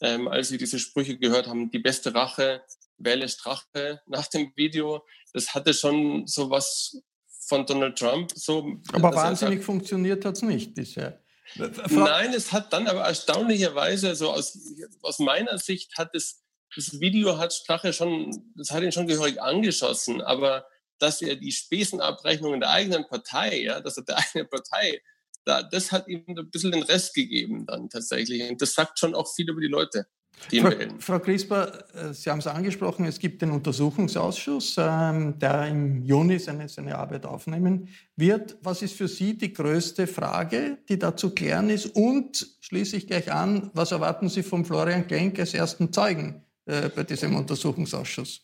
ähm, 0.00 0.26
als 0.26 0.48
sie 0.48 0.58
diese 0.58 0.80
Sprüche 0.80 1.18
gehört 1.18 1.46
haben, 1.46 1.70
die 1.70 1.78
beste 1.78 2.16
Rache, 2.16 2.64
wähle 2.98 3.28
Strache 3.28 4.00
nach 4.06 4.26
dem 4.26 4.52
Video. 4.56 5.06
Das 5.32 5.54
hatte 5.54 5.72
schon 5.72 6.26
so 6.26 6.50
was 6.50 7.00
von 7.46 7.66
Donald 7.66 7.98
Trump. 7.98 8.30
So, 8.34 8.76
aber 8.92 9.14
wahnsinnig 9.14 9.58
sagt, 9.58 9.64
funktioniert 9.64 10.24
hat 10.24 10.36
es 10.36 10.42
nicht 10.42 10.74
bisher. 10.74 11.20
Nein, 11.90 12.32
es 12.32 12.52
hat 12.52 12.72
dann 12.72 12.88
aber 12.88 13.02
erstaunlicherweise, 13.02 14.14
so 14.14 14.30
aus, 14.30 14.58
aus 15.02 15.18
meiner 15.18 15.58
Sicht 15.58 15.96
hat 15.98 16.14
es, 16.14 16.42
das 16.74 17.00
Video 17.00 17.38
hat 17.38 17.52
Strache 17.52 17.92
schon, 17.92 18.52
das 18.56 18.70
hat 18.70 18.82
ihn 18.82 18.92
schon 18.92 19.06
gehörig 19.06 19.40
angeschossen, 19.40 20.22
aber 20.22 20.66
dass 20.98 21.20
er 21.22 21.36
die 21.36 21.52
Spesenabrechnungen 21.52 22.60
der 22.60 22.70
eigenen 22.70 23.06
Partei, 23.06 23.60
ja, 23.60 23.80
dass 23.80 23.98
er 23.98 24.04
der 24.04 24.18
eigenen 24.18 24.48
Partei, 24.48 25.02
da, 25.44 25.62
das 25.62 25.92
hat 25.92 26.08
ihm 26.08 26.24
ein 26.26 26.50
bisschen 26.50 26.72
den 26.72 26.82
Rest 26.82 27.14
gegeben 27.14 27.66
dann 27.66 27.90
tatsächlich. 27.90 28.48
Und 28.50 28.62
das 28.62 28.74
sagt 28.74 28.98
schon 28.98 29.14
auch 29.14 29.32
viel 29.32 29.48
über 29.48 29.60
die 29.60 29.68
Leute. 29.68 30.06
Frau, 30.60 30.70
Frau 30.98 31.18
Crisper, 31.18 31.84
äh, 31.94 32.12
Sie 32.12 32.30
haben 32.30 32.38
es 32.38 32.46
angesprochen, 32.46 33.06
es 33.06 33.18
gibt 33.18 33.42
den 33.42 33.50
Untersuchungsausschuss, 33.50 34.76
ähm, 34.78 35.38
der 35.38 35.68
im 35.68 36.02
Juni 36.02 36.38
seine, 36.38 36.68
seine 36.68 36.96
Arbeit 36.96 37.24
aufnehmen 37.26 37.88
wird. 38.16 38.56
Was 38.62 38.82
ist 38.82 38.94
für 38.94 39.08
Sie 39.08 39.36
die 39.36 39.52
größte 39.52 40.06
Frage, 40.06 40.78
die 40.88 40.98
da 40.98 41.16
zu 41.16 41.30
klären 41.30 41.70
ist? 41.70 41.86
Und 41.86 42.46
schließe 42.60 42.96
ich 42.96 43.06
gleich 43.06 43.32
an, 43.32 43.70
was 43.74 43.92
erwarten 43.92 44.28
Sie 44.28 44.42
von 44.42 44.64
Florian 44.64 45.06
Klenk 45.06 45.38
als 45.38 45.54
ersten 45.54 45.92
Zeugen 45.92 46.42
äh, 46.66 46.88
bei 46.88 47.04
diesem 47.04 47.34
Untersuchungsausschuss? 47.36 48.42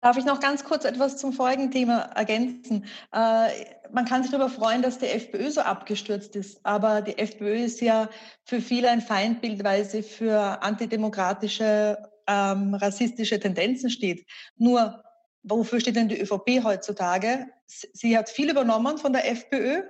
Darf 0.00 0.16
ich 0.16 0.24
noch 0.24 0.38
ganz 0.38 0.62
kurz 0.62 0.84
etwas 0.84 1.16
zum 1.16 1.32
vorigen 1.32 1.72
Thema 1.72 2.02
ergänzen? 2.14 2.84
Äh, 3.12 3.48
man 3.90 4.04
kann 4.04 4.22
sich 4.22 4.30
darüber 4.30 4.48
freuen, 4.48 4.80
dass 4.80 4.98
die 4.98 5.06
FPÖ 5.06 5.50
so 5.50 5.60
abgestürzt 5.60 6.36
ist, 6.36 6.64
aber 6.64 7.02
die 7.02 7.18
FPÖ 7.18 7.64
ist 7.64 7.80
ja 7.80 8.08
für 8.44 8.60
viele 8.60 8.90
ein 8.90 9.00
Feindbild, 9.00 9.64
weil 9.64 9.84
sie 9.84 10.04
für 10.04 10.62
antidemokratische, 10.62 11.98
ähm, 12.28 12.74
rassistische 12.74 13.40
Tendenzen 13.40 13.90
steht. 13.90 14.24
Nur, 14.56 15.02
wofür 15.42 15.80
steht 15.80 15.96
denn 15.96 16.08
die 16.08 16.20
ÖVP 16.20 16.62
heutzutage? 16.62 17.46
Sie 17.66 18.16
hat 18.16 18.28
viel 18.28 18.50
übernommen 18.50 18.98
von 18.98 19.12
der 19.12 19.28
FPÖ. 19.28 19.82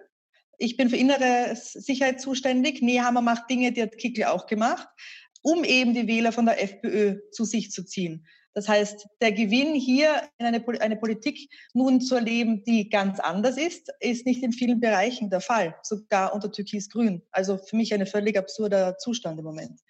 Ich 0.56 0.78
bin 0.78 0.88
für 0.88 0.96
innere 0.96 1.54
Sicherheit 1.54 2.20
zuständig. 2.20 2.80
Nehammer 2.80 3.20
macht 3.20 3.50
Dinge, 3.50 3.72
die 3.72 3.82
hat 3.82 3.98
Kickl 3.98 4.24
auch 4.24 4.46
gemacht, 4.46 4.88
um 5.42 5.64
eben 5.64 5.92
die 5.92 6.06
Wähler 6.06 6.32
von 6.32 6.46
der 6.46 6.62
FPÖ 6.62 7.20
zu 7.30 7.44
sich 7.44 7.70
zu 7.70 7.84
ziehen. 7.84 8.26
Das 8.58 8.66
heißt, 8.66 9.06
der 9.20 9.30
Gewinn 9.30 9.72
hier 9.76 10.20
in 10.38 10.46
eine, 10.46 10.64
eine 10.80 10.96
Politik 10.96 11.48
nun 11.74 12.00
zu 12.00 12.16
erleben, 12.16 12.64
die 12.64 12.88
ganz 12.90 13.20
anders 13.20 13.56
ist, 13.56 13.92
ist 14.00 14.26
nicht 14.26 14.42
in 14.42 14.52
vielen 14.52 14.80
Bereichen 14.80 15.30
der 15.30 15.40
Fall, 15.40 15.76
sogar 15.84 16.34
unter 16.34 16.50
Türkis-Grün. 16.50 17.22
Also 17.30 17.56
für 17.56 17.76
mich 17.76 17.94
ein 17.94 18.04
völlig 18.04 18.36
absurder 18.36 18.98
Zustand 18.98 19.38
im 19.38 19.44
Moment. 19.44 19.80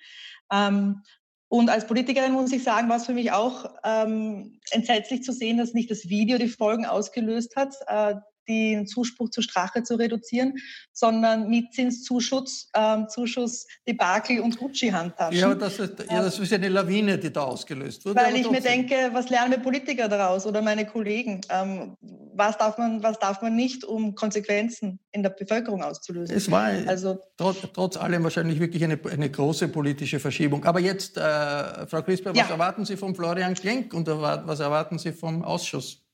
Ähm, 0.53 1.03
und 1.49 1.71
als 1.71 1.87
Politikerin 1.87 2.33
muss 2.33 2.53
ich 2.53 2.63
sagen, 2.63 2.91
war 2.91 2.99
es 2.99 3.07
für 3.07 3.15
mich 3.15 3.33
auch 3.33 3.75
ähm, 3.85 4.61
entsetzlich 4.71 5.23
zu 5.23 5.33
sehen, 5.33 5.57
dass 5.57 5.73
nicht 5.73 5.91
das 5.91 6.11
Video 6.11 6.37
die 6.37 6.49
Folgen 6.49 6.85
ausgelöst 6.85 7.57
hat, 7.57 7.75
äh, 7.87 8.17
den 8.49 8.87
Zuspruch 8.87 9.31
zur 9.31 9.43
Strache 9.43 9.83
zu 9.83 9.97
reduzieren, 9.97 10.55
sondern 10.93 11.49
Mietzinszuschuss, 11.49 12.71
ähm, 12.75 13.07
Zuschuss, 13.09 13.67
Debakel 13.87 14.41
und 14.41 14.59
Gucci-Handtaschen. 14.59 15.39
Ja, 15.39 15.55
das 15.55 15.79
ist, 15.79 16.05
ja, 16.11 16.23
das 16.23 16.39
ist 16.39 16.53
eine 16.53 16.69
Lawine, 16.69 17.19
die 17.19 17.33
da 17.33 17.43
ausgelöst 17.43 18.05
wurde. 18.05 18.21
Weil 18.21 18.37
ich 18.37 18.51
mir 18.51 18.61
denke, 18.61 19.11
was 19.13 19.29
lernen 19.31 19.53
wir 19.53 19.59
Politiker 19.59 20.09
daraus 20.09 20.47
oder 20.47 20.63
meine 20.63 20.87
Kollegen? 20.87 21.41
Ähm, 21.51 21.95
was, 22.35 22.57
darf 22.57 22.79
man, 22.79 23.03
was 23.03 23.19
darf 23.19 23.43
man 23.43 23.55
nicht, 23.55 23.85
um 23.85 24.15
Konsequenzen 24.15 24.99
in 25.13 25.23
der 25.23 25.31
Bevölkerung 25.31 25.83
auszulösen? 25.83 26.37
Es 26.37 26.51
war 26.51 26.71
also, 26.87 27.19
trotz, 27.37 27.59
trotz 27.73 27.97
allem 27.97 28.25
wahrscheinlich 28.25 28.61
wirklich 28.61 28.83
eine, 28.85 28.99
eine 29.11 29.31
große 29.31 29.69
politische 29.69 30.21
Verschiebung. 30.21 30.65
Aber 30.65 30.81
jetzt, 30.81 31.17
äh, 31.17 31.87
Frau 31.87 32.03
Crisper, 32.03 32.31
was 32.31 32.39
ja. 32.39 32.49
erwarten 32.49 32.85
Sie 32.85 32.97
von 32.97 33.15
Florian 33.15 33.55
Klenk 33.55 33.95
und 33.95 34.09
was 34.09 34.61
erwarten 34.61 34.99
Sie 34.99 35.13
vom 35.13 35.45
Ausschuss? 35.45 36.08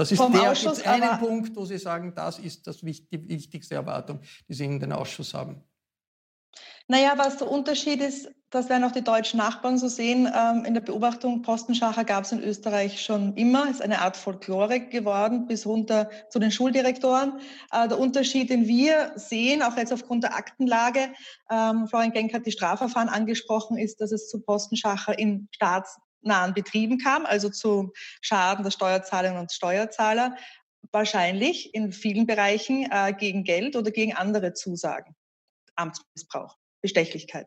Das 0.00 0.10
ist 0.10 0.18
der 0.18 0.50
Ausschuss, 0.50 0.82
einen 0.86 1.18
Punkt, 1.18 1.54
wo 1.54 1.66
Sie 1.66 1.76
sagen, 1.76 2.14
das 2.14 2.38
ist 2.38 2.66
das, 2.66 2.78
die 2.78 3.04
wichtigste 3.10 3.74
Erwartung, 3.74 4.20
die 4.48 4.54
Sie 4.54 4.64
in 4.64 4.80
den 4.80 4.92
Ausschuss 4.92 5.34
haben. 5.34 5.62
Naja, 6.88 7.12
was 7.18 7.36
der 7.36 7.50
Unterschied 7.50 8.00
ist, 8.00 8.30
das 8.48 8.70
werden 8.70 8.82
auch 8.84 8.92
die 8.92 9.04
deutschen 9.04 9.36
Nachbarn 9.36 9.76
so 9.76 9.88
sehen. 9.88 10.26
Ähm, 10.34 10.64
in 10.64 10.72
der 10.72 10.80
Beobachtung 10.80 11.42
Postenschacher 11.42 12.04
gab 12.04 12.24
es 12.24 12.32
in 12.32 12.42
Österreich 12.42 13.02
schon 13.02 13.34
immer. 13.34 13.70
Ist 13.70 13.82
eine 13.82 14.00
Art 14.00 14.16
Folklore 14.16 14.80
geworden, 14.80 15.46
bis 15.46 15.66
runter 15.66 16.08
zu 16.30 16.38
den 16.38 16.50
Schuldirektoren. 16.50 17.38
Äh, 17.70 17.86
der 17.86 17.98
Unterschied, 17.98 18.48
den 18.48 18.66
wir 18.66 19.12
sehen, 19.16 19.62
auch 19.62 19.76
jetzt 19.76 19.92
aufgrund 19.92 20.24
der 20.24 20.34
Aktenlage, 20.34 21.12
ähm, 21.50 21.86
Florian 21.88 22.12
Genk 22.12 22.32
hat 22.32 22.46
die 22.46 22.52
Strafverfahren 22.52 23.10
angesprochen, 23.10 23.76
ist, 23.76 24.00
dass 24.00 24.12
es 24.12 24.30
zu 24.30 24.40
Postenschacher 24.40 25.16
in 25.18 25.48
staatsnahen 26.20 26.54
Betrieben 26.54 26.98
kam, 26.98 27.26
also 27.26 27.48
zu 27.48 27.92
Schaden 28.20 28.64
der 28.64 28.70
Steuerzahlerinnen 28.70 29.40
und 29.40 29.52
Steuerzahler, 29.52 30.36
wahrscheinlich 30.92 31.74
in 31.74 31.92
vielen 31.92 32.26
Bereichen 32.26 32.88
äh, 32.90 33.12
gegen 33.12 33.44
Geld 33.44 33.76
oder 33.76 33.90
gegen 33.90 34.14
andere 34.14 34.52
Zusagen. 34.54 35.14
Amtsmissbrauch. 35.76 36.56
Bestechlichkeit. 36.82 37.46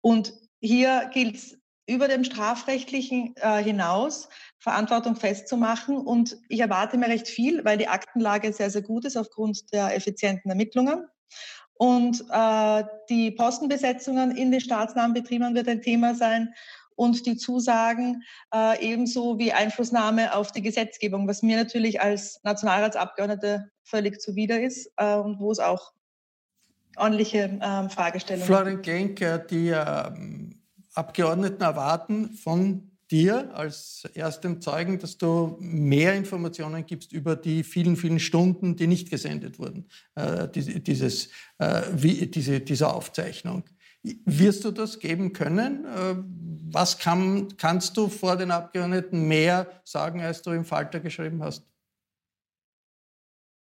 Und 0.00 0.32
hier 0.60 1.10
gilt 1.12 1.36
es 1.36 1.56
über 1.86 2.08
dem 2.08 2.24
strafrechtlichen 2.24 3.34
äh, 3.36 3.62
hinaus 3.62 4.28
Verantwortung 4.58 5.16
festzumachen. 5.16 5.96
Und 5.96 6.36
ich 6.48 6.60
erwarte 6.60 6.98
mir 6.98 7.08
recht 7.08 7.28
viel, 7.28 7.64
weil 7.64 7.78
die 7.78 7.88
Aktenlage 7.88 8.52
sehr, 8.52 8.70
sehr 8.70 8.82
gut 8.82 9.04
ist 9.04 9.16
aufgrund 9.16 9.72
der 9.72 9.94
effizienten 9.94 10.50
Ermittlungen. 10.50 11.06
Und 11.74 12.24
äh, 12.30 12.84
die 13.08 13.30
Postenbesetzungen 13.32 14.36
in 14.36 14.50
den 14.50 14.60
staatsnahen 14.60 15.14
Betrieben 15.14 15.54
wird 15.54 15.68
ein 15.68 15.82
Thema 15.82 16.14
sein 16.14 16.52
und 16.96 17.26
die 17.26 17.36
Zusagen 17.36 18.22
äh, 18.54 18.82
ebenso 18.84 19.38
wie 19.38 19.52
Einflussnahme 19.52 20.34
auf 20.34 20.52
die 20.52 20.62
Gesetzgebung, 20.62 21.28
was 21.28 21.42
mir 21.42 21.56
natürlich 21.56 22.00
als 22.00 22.40
Nationalratsabgeordnete 22.44 23.70
völlig 23.84 24.20
zuwider 24.20 24.60
ist 24.60 24.90
äh, 24.96 25.16
und 25.16 25.40
wo 25.40 25.50
es 25.50 25.58
auch 25.58 25.92
ordentliche 26.96 27.58
ähm, 27.62 27.90
Fragestellungen. 27.90 28.46
Florian 28.46 28.82
Genk, 28.82 29.48
die 29.48 29.68
ähm, 29.68 30.60
Abgeordneten 30.94 31.62
erwarten 31.62 32.34
von 32.34 32.92
dir 33.12 33.54
als 33.54 34.08
erstem 34.14 34.60
Zeugen, 34.60 34.98
dass 34.98 35.18
du 35.18 35.56
mehr 35.60 36.14
Informationen 36.14 36.84
gibst 36.86 37.12
über 37.12 37.36
die 37.36 37.62
vielen, 37.62 37.96
vielen 37.96 38.18
Stunden, 38.18 38.74
die 38.74 38.86
nicht 38.86 39.10
gesendet 39.10 39.58
wurden, 39.58 39.86
äh, 40.14 40.48
dieses, 40.48 41.28
äh, 41.58 41.82
wie, 41.92 42.26
diese, 42.26 42.60
diese 42.60 42.92
Aufzeichnung. 42.92 43.64
Wirst 44.02 44.64
du 44.64 44.72
das 44.72 44.98
geben 44.98 45.32
können? 45.32 45.84
Äh, 45.84 46.16
was 46.72 46.98
kann, 46.98 47.56
kannst 47.56 47.96
du 47.96 48.08
vor 48.08 48.36
den 48.36 48.50
Abgeordneten 48.50 49.28
mehr 49.28 49.80
sagen, 49.84 50.20
als 50.20 50.42
du 50.42 50.50
im 50.50 50.64
Falter 50.64 51.00
geschrieben 51.00 51.42
hast? 51.42 51.64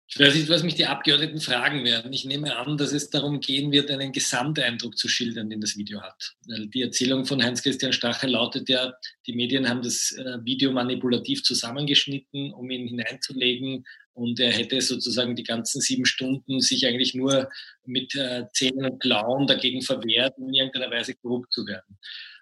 Ich 0.10 0.18
weiß 0.20 0.36
nicht, 0.36 0.48
was 0.48 0.64
mich 0.64 0.76
die 0.76 0.86
Abgeordneten 0.86 1.42
fragen 1.42 1.84
werden. 1.84 2.14
Ich 2.14 2.24
nehme 2.24 2.56
an, 2.56 2.78
dass 2.78 2.94
es 2.94 3.10
darum 3.10 3.42
gehen 3.42 3.74
wird, 3.74 3.92
einen 3.92 4.14
Gesamteindruck 4.14 4.98
zu 4.98 5.10
schildern, 5.10 5.50
den 5.50 5.60
das 5.60 5.76
Video 5.76 6.02
hat. 6.02 6.34
Die 6.46 6.82
Erzählung 6.82 7.26
von 7.26 7.44
Heinz-Christian 7.44 7.92
Stachel 7.92 8.30
lautet 8.30 8.70
ja, 8.70 8.94
die 9.26 9.34
Medien 9.34 9.68
haben 9.68 9.82
das 9.82 10.14
äh, 10.14 10.38
Video 10.46 10.72
manipulativ 10.72 11.44
zusammengeschnitten, 11.44 12.54
um 12.54 12.70
ihn 12.70 12.88
hineinzulegen. 12.88 13.86
Und 14.18 14.40
er 14.40 14.52
hätte 14.52 14.82
sozusagen 14.82 15.36
die 15.36 15.44
ganzen 15.44 15.80
sieben 15.80 16.08
Stunden 16.08 16.60
sich 16.60 16.88
eigentlich 16.88 17.14
nur 17.14 17.52
mit 17.86 18.16
äh, 18.16 18.46
Zähnen 18.52 18.86
und 18.86 19.00
Klauen 19.00 19.46
dagegen 19.46 19.84
verwehrt, 19.84 20.40
in 20.40 20.52
irgendeiner 20.52 20.90
Weise 20.90 21.14
korrupt 21.14 21.54
zu 21.54 21.68
werden. 21.68 22.00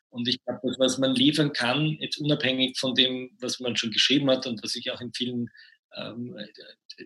Und 0.08 0.26
ich 0.30 0.42
glaube, 0.46 0.62
das, 0.64 0.80
was 0.80 0.98
man 1.00 1.14
liefern 1.14 1.52
kann, 1.52 1.98
jetzt 2.00 2.18
unabhängig 2.18 2.80
von 2.80 2.96
dem, 2.96 3.30
was 3.42 3.60
man 3.60 3.76
schon 3.76 3.92
geschrieben 3.92 4.30
hat 4.30 4.48
und 4.48 4.64
was 4.64 4.74
ich 4.78 4.90
auch 4.90 5.02
in 5.02 5.12
vielen 5.14 5.50
ähm, 5.98 6.38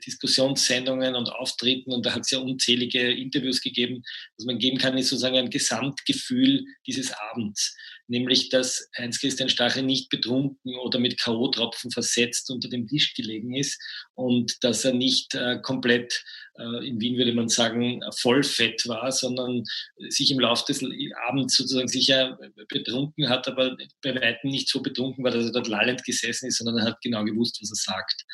Diskussionssendungen 0.05 1.15
und 1.15 1.31
Auftritten 1.31 1.91
und 1.91 2.05
da 2.05 2.13
hat 2.13 2.21
es 2.21 2.29
ja 2.29 2.37
unzählige 2.37 3.11
Interviews 3.11 3.61
gegeben. 3.61 4.03
Was 4.37 4.45
man 4.45 4.59
geben 4.59 4.77
kann, 4.77 4.95
ist 4.99 5.09
sozusagen 5.09 5.37
ein 5.37 5.49
Gesamtgefühl 5.49 6.63
dieses 6.85 7.11
Abends 7.31 7.75
nämlich 8.09 8.49
dass 8.49 8.89
Heinz-Christian 8.97 9.49
Stachel 9.49 9.83
nicht 9.83 10.09
betrunken 10.09 10.75
oder 10.79 10.99
mit 10.99 11.19
K.O.-Tropfen 11.19 11.93
versetzt 11.93 12.49
unter 12.49 12.69
dem 12.69 12.87
Tisch 12.87 13.13
gelegen 13.13 13.55
ist 13.55 13.81
und 14.15 14.63
dass 14.63 14.83
er 14.83 14.93
nicht 14.93 15.35
äh, 15.35 15.59
komplett, 15.61 16.23
äh, 16.57 16.87
in 16.87 16.99
Wien 16.99 17.17
würde 17.17 17.33
man 17.33 17.49
sagen, 17.49 18.01
vollfett 18.17 18.87
war, 18.87 19.11
sondern 19.11 19.63
sich 20.09 20.31
im 20.31 20.39
Laufe 20.39 20.65
des 20.67 20.83
Abends 21.27 21.55
sozusagen 21.55 21.87
sicher 21.87 22.37
betrunken 22.67 23.29
hat, 23.29 23.47
aber 23.47 23.77
bei 24.01 24.15
weitem 24.15 24.49
nicht 24.49 24.69
so 24.69 24.81
betrunken 24.81 25.23
war, 25.23 25.31
dass 25.31 25.45
er 25.45 25.51
dort 25.51 25.67
lallend 25.67 26.03
gesessen 26.03 26.47
ist, 26.47 26.57
sondern 26.57 26.77
er 26.79 26.85
hat 26.85 27.01
genau 27.01 27.23
gewusst, 27.23 27.59
was 27.61 27.71
er 27.71 27.93
sagt. 27.93 28.25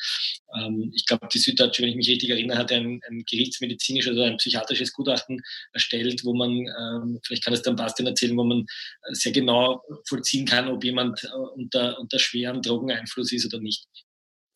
Ähm, 0.58 0.90
ich 0.94 1.04
glaube, 1.06 1.28
die 1.32 1.38
Süddeutsche, 1.38 1.82
wenn 1.82 1.90
ich 1.90 1.96
mich 1.96 2.08
richtig 2.08 2.30
erinnere, 2.30 2.58
hat 2.58 2.72
ein, 2.72 3.00
ein 3.08 3.24
gerichtsmedizinisches 3.28 4.12
oder 4.12 4.26
ein 4.26 4.38
psychiatrisches 4.38 4.92
Gutachten 4.92 5.42
erstellt, 5.72 6.24
wo 6.24 6.34
man, 6.34 6.50
ähm, 6.50 7.20
vielleicht 7.24 7.44
kann 7.44 7.54
es 7.54 7.62
dann 7.62 7.76
Bastian 7.76 8.06
erzählen, 8.06 8.36
wo 8.36 8.44
man 8.44 8.64
sehr 9.12 9.32
genau 9.32 9.65
vollziehen 10.08 10.46
kann, 10.46 10.68
ob 10.68 10.84
jemand 10.84 11.24
äh, 11.24 11.28
unter, 11.54 11.98
unter 11.98 12.18
schwerem 12.18 12.62
Drogeneinfluss 12.62 13.32
ist 13.32 13.46
oder 13.46 13.60
nicht. 13.60 13.86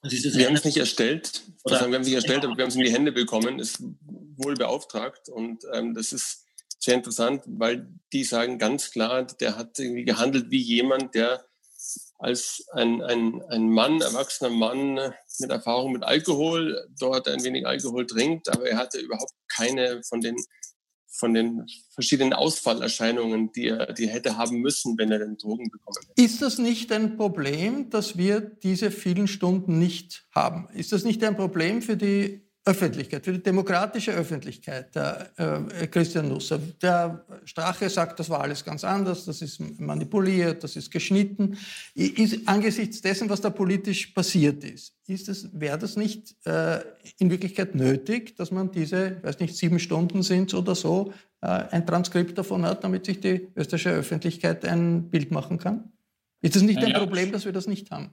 wir 0.02 0.46
haben 0.46 0.56
es 0.56 0.64
nicht 0.64 0.76
erstellt, 0.76 1.42
oder? 1.64 1.76
wir 1.76 1.80
haben 1.82 1.94
es 1.94 2.06
nicht 2.06 2.14
erstellt, 2.14 2.44
aber 2.44 2.56
wir 2.56 2.64
haben 2.64 2.70
es 2.70 2.76
in 2.76 2.84
die 2.84 2.92
Hände 2.92 3.12
bekommen, 3.12 3.58
ist 3.58 3.82
wohl 4.36 4.54
beauftragt 4.54 5.28
und 5.28 5.64
ähm, 5.72 5.94
das 5.94 6.12
ist 6.12 6.44
sehr 6.78 6.94
interessant, 6.94 7.42
weil 7.46 7.88
die 8.12 8.24
sagen 8.24 8.58
ganz 8.58 8.90
klar, 8.90 9.24
der 9.24 9.56
hat 9.56 9.78
irgendwie 9.78 10.04
gehandelt 10.04 10.50
wie 10.50 10.62
jemand, 10.62 11.14
der 11.14 11.44
als 12.18 12.64
ein, 12.72 13.02
ein, 13.02 13.42
ein 13.48 13.70
Mann, 13.70 14.00
erwachsener 14.00 14.50
Mann 14.50 14.94
mit 15.38 15.50
Erfahrung 15.50 15.92
mit 15.92 16.04
Alkohol 16.04 16.86
dort 16.98 17.28
ein 17.28 17.42
wenig 17.42 17.66
Alkohol 17.66 18.06
trinkt, 18.06 18.48
aber 18.48 18.68
er 18.68 18.76
hatte 18.76 18.98
überhaupt 18.98 19.32
keine 19.48 20.02
von 20.02 20.20
den 20.20 20.36
von 21.20 21.34
den 21.34 21.66
verschiedenen 21.90 22.32
Ausfallerscheinungen, 22.32 23.52
die 23.52 23.68
er, 23.68 23.92
die 23.92 24.06
er 24.06 24.14
hätte 24.14 24.36
haben 24.36 24.60
müssen, 24.60 24.98
wenn 24.98 25.12
er 25.12 25.20
den 25.20 25.36
Drogen 25.36 25.70
bekommen 25.70 25.96
hätte. 26.00 26.20
Ist 26.20 26.42
das 26.42 26.58
nicht 26.58 26.90
ein 26.90 27.16
Problem, 27.16 27.90
dass 27.90 28.16
wir 28.16 28.40
diese 28.40 28.90
vielen 28.90 29.28
Stunden 29.28 29.78
nicht 29.78 30.26
haben? 30.34 30.68
Ist 30.74 30.92
das 30.92 31.04
nicht 31.04 31.22
ein 31.22 31.36
Problem 31.36 31.82
für 31.82 31.96
die 31.96 32.49
Öffentlichkeit, 32.70 33.24
für 33.24 33.32
die 33.32 33.42
demokratische 33.42 34.12
Öffentlichkeit, 34.12 34.94
der 34.94 35.30
äh, 35.36 35.86
Christian 35.88 36.28
Nusser. 36.28 36.60
Der 36.80 37.24
Strache 37.44 37.90
sagt, 37.90 38.20
das 38.20 38.30
war 38.30 38.40
alles 38.40 38.64
ganz 38.64 38.84
anders, 38.84 39.24
das 39.24 39.42
ist 39.42 39.60
manipuliert, 39.80 40.62
das 40.62 40.76
ist 40.76 40.90
geschnitten. 40.90 41.56
Ist, 41.94 42.46
angesichts 42.46 43.00
dessen, 43.00 43.28
was 43.28 43.40
da 43.40 43.50
politisch 43.50 44.06
passiert 44.08 44.62
ist, 44.64 44.94
ist 45.06 45.28
es, 45.28 45.48
wäre 45.52 45.78
das 45.78 45.96
nicht 45.96 46.36
äh, 46.46 46.80
in 47.18 47.30
Wirklichkeit 47.30 47.74
nötig, 47.74 48.36
dass 48.36 48.50
man 48.50 48.70
diese, 48.70 49.22
weiß 49.22 49.40
nicht, 49.40 49.56
sieben 49.56 49.78
Stunden 49.78 50.22
sind 50.22 50.54
oder 50.54 50.74
so, 50.74 51.12
äh, 51.40 51.46
ein 51.46 51.86
Transkript 51.86 52.38
davon 52.38 52.64
hat, 52.64 52.84
damit 52.84 53.06
sich 53.06 53.20
die 53.20 53.48
österreichische 53.56 53.90
Öffentlichkeit 53.90 54.64
ein 54.64 55.10
Bild 55.10 55.30
machen 55.30 55.58
kann? 55.58 55.92
Ist 56.40 56.56
es 56.56 56.62
nicht 56.62 56.78
ein 56.78 56.92
ja. 56.92 56.98
Problem, 56.98 57.32
dass 57.32 57.44
wir 57.44 57.52
das 57.52 57.66
nicht 57.66 57.90
haben? 57.90 58.10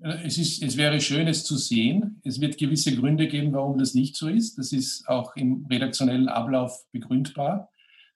Es, 0.00 0.38
ist, 0.38 0.62
es 0.62 0.76
wäre 0.76 1.00
schön, 1.00 1.26
es 1.26 1.44
zu 1.44 1.56
sehen. 1.56 2.20
Es 2.24 2.40
wird 2.40 2.56
gewisse 2.56 2.94
Gründe 2.94 3.26
geben, 3.26 3.52
warum 3.52 3.78
das 3.78 3.94
nicht 3.94 4.16
so 4.16 4.28
ist. 4.28 4.56
Das 4.56 4.72
ist 4.72 5.08
auch 5.08 5.34
im 5.34 5.66
redaktionellen 5.68 6.28
Ablauf 6.28 6.84
begründbar. 6.92 7.70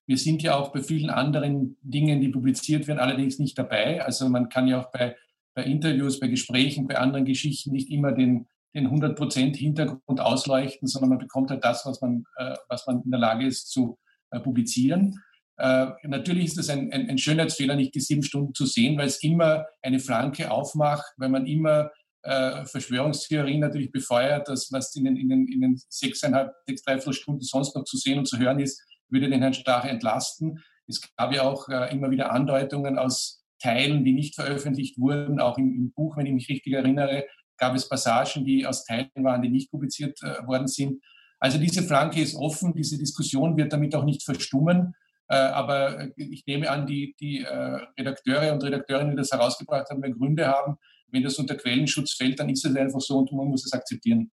Wir 0.06 0.16
sind 0.16 0.42
ja 0.42 0.56
auch 0.56 0.72
bei 0.72 0.82
vielen 0.82 1.10
anderen 1.10 1.76
Dingen, 1.82 2.20
die 2.20 2.28
publiziert 2.28 2.86
werden, 2.86 3.00
allerdings 3.00 3.38
nicht 3.38 3.58
dabei. 3.58 4.04
Also 4.04 4.28
man 4.28 4.48
kann 4.48 4.68
ja 4.68 4.80
auch 4.80 4.92
bei, 4.92 5.16
bei 5.54 5.64
Interviews, 5.64 6.20
bei 6.20 6.28
Gesprächen, 6.28 6.86
bei 6.86 6.98
anderen 6.98 7.24
Geschichten 7.24 7.72
nicht 7.72 7.90
immer 7.90 8.12
den, 8.12 8.46
den 8.74 8.88
100% 8.88 9.56
Hintergrund 9.56 10.20
ausleuchten, 10.20 10.86
sondern 10.86 11.10
man 11.10 11.18
bekommt 11.18 11.50
halt 11.50 11.64
das, 11.64 11.84
was 11.84 12.00
man, 12.00 12.24
äh, 12.36 12.54
was 12.68 12.86
man 12.86 13.02
in 13.02 13.10
der 13.10 13.20
Lage 13.20 13.46
ist 13.46 13.70
zu 13.70 13.98
äh, 14.30 14.38
publizieren. 14.38 15.18
Äh, 15.58 15.86
natürlich 16.04 16.46
ist 16.46 16.58
es 16.58 16.70
ein, 16.70 16.92
ein, 16.92 17.08
ein, 17.10 17.18
Schönheitsfehler, 17.18 17.76
nicht 17.76 17.94
die 17.94 18.00
sieben 18.00 18.22
Stunden 18.22 18.54
zu 18.54 18.66
sehen, 18.66 18.96
weil 18.96 19.06
es 19.06 19.22
immer 19.22 19.66
eine 19.82 19.98
Flanke 19.98 20.50
aufmacht, 20.50 21.12
weil 21.18 21.28
man 21.28 21.46
immer 21.46 21.90
äh, 22.22 22.64
Verschwörungstheorien 22.64 23.60
natürlich 23.60 23.90
befeuert, 23.90 24.48
dass 24.48 24.72
was 24.72 24.94
in 24.94 25.04
den, 25.04 25.16
in 25.16 25.28
den, 25.28 25.48
in 25.48 25.60
den 25.60 25.80
sechseinhalb, 25.88 26.52
sechs, 26.66 26.82
dreiviertel 26.82 27.12
Stunden 27.12 27.42
sonst 27.42 27.74
noch 27.74 27.84
zu 27.84 27.96
sehen 27.96 28.18
und 28.18 28.26
zu 28.26 28.38
hören 28.38 28.60
ist, 28.60 28.82
würde 29.08 29.28
den 29.28 29.42
Herrn 29.42 29.54
Stache 29.54 29.88
entlasten. 29.88 30.62
Es 30.88 31.00
gab 31.16 31.32
ja 31.32 31.42
auch 31.42 31.68
äh, 31.68 31.92
immer 31.92 32.10
wieder 32.10 32.32
Andeutungen 32.32 32.98
aus 32.98 33.44
Teilen, 33.60 34.04
die 34.04 34.12
nicht 34.12 34.34
veröffentlicht 34.34 34.98
wurden, 34.98 35.38
auch 35.38 35.58
im, 35.58 35.72
im, 35.74 35.92
Buch, 35.92 36.16
wenn 36.16 36.26
ich 36.26 36.32
mich 36.32 36.48
richtig 36.48 36.72
erinnere, 36.72 37.26
gab 37.58 37.74
es 37.74 37.88
Passagen, 37.88 38.44
die 38.44 38.66
aus 38.66 38.84
Teilen 38.84 39.10
waren, 39.16 39.42
die 39.42 39.50
nicht 39.50 39.70
publiziert 39.70 40.20
äh, 40.22 40.44
worden 40.46 40.66
sind. 40.66 41.02
Also 41.38 41.58
diese 41.58 41.82
Flanke 41.82 42.20
ist 42.20 42.34
offen, 42.34 42.74
diese 42.74 42.98
Diskussion 42.98 43.56
wird 43.56 43.72
damit 43.72 43.94
auch 43.94 44.04
nicht 44.04 44.22
verstummen. 44.22 44.94
Äh, 45.32 45.36
aber 45.36 46.08
ich 46.16 46.44
nehme 46.44 46.68
an, 46.68 46.86
die, 46.86 47.16
die 47.18 47.40
äh, 47.40 47.78
Redakteure 47.98 48.52
und 48.52 48.62
Redakteurinnen, 48.62 49.12
die 49.12 49.16
das 49.16 49.30
herausgebracht 49.30 49.88
haben, 49.88 50.02
werden 50.02 50.18
Gründe 50.18 50.46
haben. 50.46 50.76
Wenn 51.10 51.22
das 51.22 51.38
unter 51.38 51.54
Quellenschutz 51.54 52.12
fällt, 52.12 52.38
dann 52.38 52.50
ist 52.50 52.66
es 52.66 52.76
einfach 52.76 53.00
so 53.00 53.16
und 53.20 53.32
man 53.32 53.46
muss 53.46 53.64
es 53.64 53.72
akzeptieren. 53.72 54.30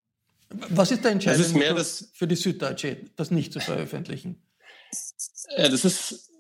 Was 0.49 0.91
ist 0.91 1.05
der 1.05 1.11
Entscheidung 1.11 1.41
ist 1.41 1.55
mehr 1.55 1.73
das, 1.73 2.11
für 2.13 2.27
die 2.27 2.35
Süddeutsche, 2.35 2.97
das 3.15 3.31
nicht 3.31 3.53
zu 3.53 3.61
veröffentlichen? 3.61 4.43
Ja, 5.57 5.69
das, 5.69 5.85
ist, 5.85 6.31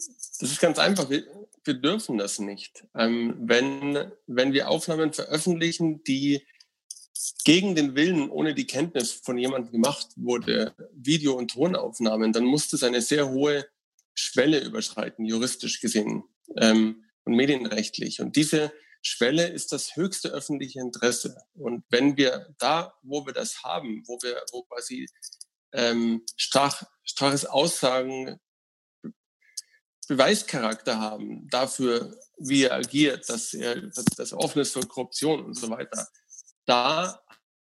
das 0.41 0.51
ist 0.51 0.59
ganz 0.59 0.77
einfach. 0.77 1.09
Wir, 1.09 1.23
wir 1.63 1.75
dürfen 1.75 2.17
das 2.17 2.39
nicht. 2.39 2.83
Ähm, 2.97 3.35
wenn, 3.39 4.11
wenn 4.27 4.51
wir 4.51 4.67
Aufnahmen 4.67 5.13
veröffentlichen, 5.13 6.03
die 6.03 6.45
gegen 7.45 7.75
den 7.75 7.95
Willen, 7.95 8.29
ohne 8.29 8.53
die 8.53 8.67
Kenntnis 8.67 9.13
von 9.13 9.37
jemandem 9.37 9.71
gemacht 9.71 10.09
wurde, 10.17 10.73
Video- 10.91 11.37
und 11.37 11.51
Tonaufnahmen, 11.51 12.33
dann 12.33 12.43
musste 12.43 12.75
es 12.75 12.83
eine 12.83 13.01
sehr 13.01 13.29
hohe 13.29 13.65
Schwelle 14.19 14.59
überschreiten, 14.59 15.25
juristisch 15.25 15.79
gesehen 15.79 16.23
ähm, 16.57 17.05
und 17.23 17.35
medienrechtlich. 17.35 18.19
Und 18.21 18.35
diese 18.35 18.71
Schwelle 19.01 19.47
ist 19.47 19.71
das 19.71 19.95
höchste 19.95 20.29
öffentliche 20.29 20.79
Interesse. 20.79 21.37
Und 21.53 21.85
wenn 21.89 22.17
wir 22.17 22.53
da, 22.59 22.93
wo 23.01 23.25
wir 23.25 23.33
das 23.33 23.63
haben, 23.63 24.03
wo 24.07 24.17
wir, 24.21 24.41
wo 24.51 24.63
quasi 24.63 25.07
ähm, 25.73 26.25
Strach, 26.35 26.83
Straches 27.03 27.45
Aussagen 27.45 28.39
Beweischarakter 30.07 30.99
haben 30.99 31.47
dafür, 31.49 32.19
wie 32.39 32.63
er 32.63 32.73
agiert, 32.73 33.29
dass 33.29 33.53
er 33.53 33.79
dass 33.79 34.05
das 34.17 34.33
offen 34.33 34.59
ist 34.59 34.73
für 34.73 34.79
Korruption 34.79 35.45
und 35.45 35.53
so 35.53 35.69
weiter, 35.69 36.07
da 36.65 37.21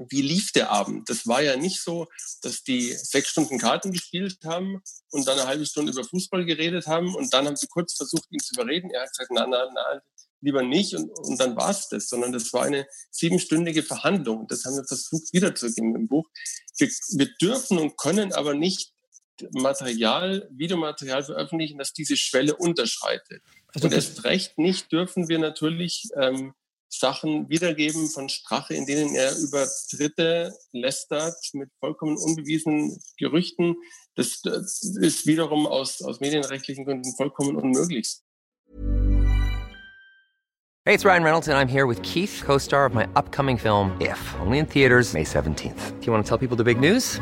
wie 0.10 0.22
lief 0.22 0.52
der 0.52 0.72
Abend? 0.72 1.10
Das 1.10 1.28
war 1.28 1.42
ja 1.42 1.56
nicht 1.56 1.82
so, 1.82 2.08
dass 2.42 2.64
die 2.64 2.94
sechs 2.94 3.30
Stunden 3.30 3.60
Karten 3.60 3.92
gespielt 3.92 4.40
haben 4.44 4.82
und 5.12 5.28
dann 5.28 5.38
eine 5.38 5.48
halbe 5.48 5.66
Stunde 5.66 5.92
über 5.92 6.04
Fußball 6.04 6.46
geredet 6.46 6.88
haben 6.88 7.14
und 7.16 7.34
dann 7.34 7.46
haben 7.46 7.56
sie 7.56 7.68
kurz 7.68 7.96
versucht, 7.96 8.26
ihn 8.32 8.40
zu 8.40 8.56
überreden. 8.56 8.90
Er 8.90 9.04
hat 9.04 9.10
gesagt, 9.10 9.32
na, 9.32 9.46
na, 9.46 9.70
na, 9.74 10.02
lieber 10.42 10.64
nicht 10.64 10.96
und, 10.96 11.10
und 11.20 11.40
dann 11.40 11.56
war 11.56 11.70
es 11.70 11.88
das, 11.90 12.10
sondern 12.10 12.32
das 12.32 12.52
war 12.54 12.64
eine 12.64 12.88
siebenstündige 13.12 13.84
Verhandlung. 13.84 14.48
Das 14.48 14.66
haben 14.66 14.76
wir 14.76 14.84
versucht 14.84 15.32
wiederzugeben 15.32 15.96
im 15.96 16.08
Buch. 16.08 16.28
Wir, 16.78 16.88
wir 16.88 17.30
dürfen 17.40 17.78
und 17.78 17.98
können 17.98 18.34
aber 18.34 18.54
nicht 18.54 18.93
Material, 19.52 20.48
Videomaterial 20.52 21.24
veröffentlichen, 21.24 21.78
das 21.78 21.94
diese 21.94 22.18
Schwelle 22.18 22.56
unterschreitet. 22.56 23.42
Also 23.74 23.88
und 23.88 23.94
erst 23.94 24.24
recht 24.24 24.58
nicht 24.58 24.92
dürfen 24.92 25.30
wir 25.30 25.40
natürlich 25.40 26.10
ähm, 26.16 26.54
Sachen 26.90 27.50
wiedergeben 27.50 28.08
von 28.08 28.30
Strache, 28.30 28.76
in 28.76 28.86
denen 28.86 29.16
er 29.16 29.36
über 29.40 29.68
Dritte 29.92 30.56
lästert 30.72 31.36
mit 31.54 31.70
vollkommen 31.80 32.18
unbewiesenen 32.18 33.00
Gerüchten. 33.18 33.76
Das, 34.16 34.42
das 34.42 34.84
ist 34.84 35.26
wiederum 35.26 35.66
aus, 35.66 36.02
aus 36.04 36.20
medienrechtlichen 36.20 36.86
Gründen 36.86 37.16
vollkommen 37.16 37.56
unmöglich. 37.56 38.20
Hey, 40.86 40.94
it's 40.94 41.06
Ryan 41.06 41.24
Reynolds 41.24 41.48
and 41.48 41.58
I'm 41.58 41.70
here 41.70 41.88
with 41.88 42.02
Keith, 42.02 42.44
co-star 42.44 42.86
of 42.86 42.94
my 42.94 43.08
upcoming 43.16 43.58
film 43.58 43.96
If, 44.02 44.20
only 44.42 44.60
in 44.60 44.66
theaters 44.66 45.14
May 45.14 45.24
17th. 45.24 46.00
Do 46.00 46.06
you 46.06 46.12
want 46.12 46.26
to 46.26 46.30
tell 46.30 46.38
people 46.38 46.58
the 46.58 46.64
big 46.66 46.78
news? 46.78 47.22